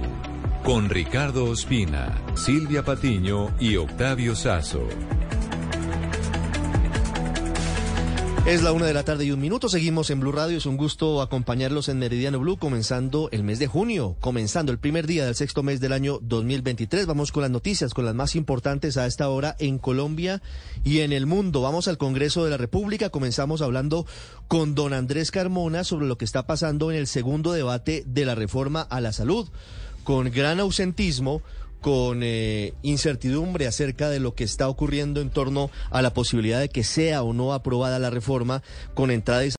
con 0.63 0.89
Ricardo 0.89 1.45
Ospina, 1.45 2.15
Silvia 2.35 2.83
Patiño 2.83 3.53
y 3.59 3.75
Octavio 3.75 4.35
Sazo. 4.35 4.87
Es 8.49 8.63
la 8.63 8.71
una 8.71 8.87
de 8.87 8.95
la 8.95 9.03
tarde 9.03 9.25
y 9.25 9.31
un 9.31 9.39
minuto. 9.39 9.69
Seguimos 9.69 10.09
en 10.09 10.21
Blue 10.21 10.31
Radio. 10.31 10.57
Es 10.57 10.65
un 10.65 10.75
gusto 10.75 11.21
acompañarlos 11.21 11.87
en 11.87 11.99
Meridiano 11.99 12.39
Blue, 12.39 12.57
comenzando 12.57 13.29
el 13.31 13.43
mes 13.43 13.59
de 13.59 13.67
junio, 13.67 14.15
comenzando 14.19 14.71
el 14.71 14.79
primer 14.79 15.05
día 15.05 15.23
del 15.23 15.35
sexto 15.35 15.61
mes 15.61 15.79
del 15.79 15.93
año 15.93 16.17
2023. 16.23 17.05
Vamos 17.05 17.31
con 17.31 17.43
las 17.43 17.51
noticias, 17.51 17.93
con 17.93 18.05
las 18.05 18.15
más 18.15 18.35
importantes 18.35 18.97
a 18.97 19.05
esta 19.05 19.29
hora 19.29 19.55
en 19.59 19.77
Colombia 19.77 20.41
y 20.83 21.01
en 21.01 21.13
el 21.13 21.27
mundo. 21.27 21.61
Vamos 21.61 21.87
al 21.87 21.99
Congreso 21.99 22.43
de 22.43 22.49
la 22.49 22.57
República. 22.57 23.11
Comenzamos 23.11 23.61
hablando 23.61 24.07
con 24.47 24.73
don 24.73 24.93
Andrés 24.93 25.29
Carmona 25.29 25.83
sobre 25.83 26.07
lo 26.07 26.17
que 26.17 26.25
está 26.25 26.47
pasando 26.47 26.89
en 26.89 26.97
el 26.97 27.05
segundo 27.05 27.51
debate 27.51 28.03
de 28.07 28.25
la 28.25 28.33
reforma 28.33 28.81
a 28.81 28.99
la 28.99 29.13
salud, 29.13 29.47
con 30.03 30.31
gran 30.31 30.59
ausentismo 30.59 31.41
con 31.81 32.21
eh, 32.23 32.73
incertidumbre 32.81 33.65
acerca 33.65 34.09
de 34.09 34.19
lo 34.19 34.35
que 34.35 34.43
está 34.43 34.67
ocurriendo 34.67 35.21
en 35.21 35.29
torno 35.29 35.71
a 35.91 36.01
la 36.01 36.13
posibilidad 36.13 36.59
de 36.59 36.69
que 36.69 36.83
sea 36.83 37.23
o 37.23 37.33
no 37.33 37.53
aprobada 37.53 37.99
la 37.99 38.09
reforma 38.09 38.61
con 38.93 39.11
entrada 39.11 39.45
y 39.45 39.47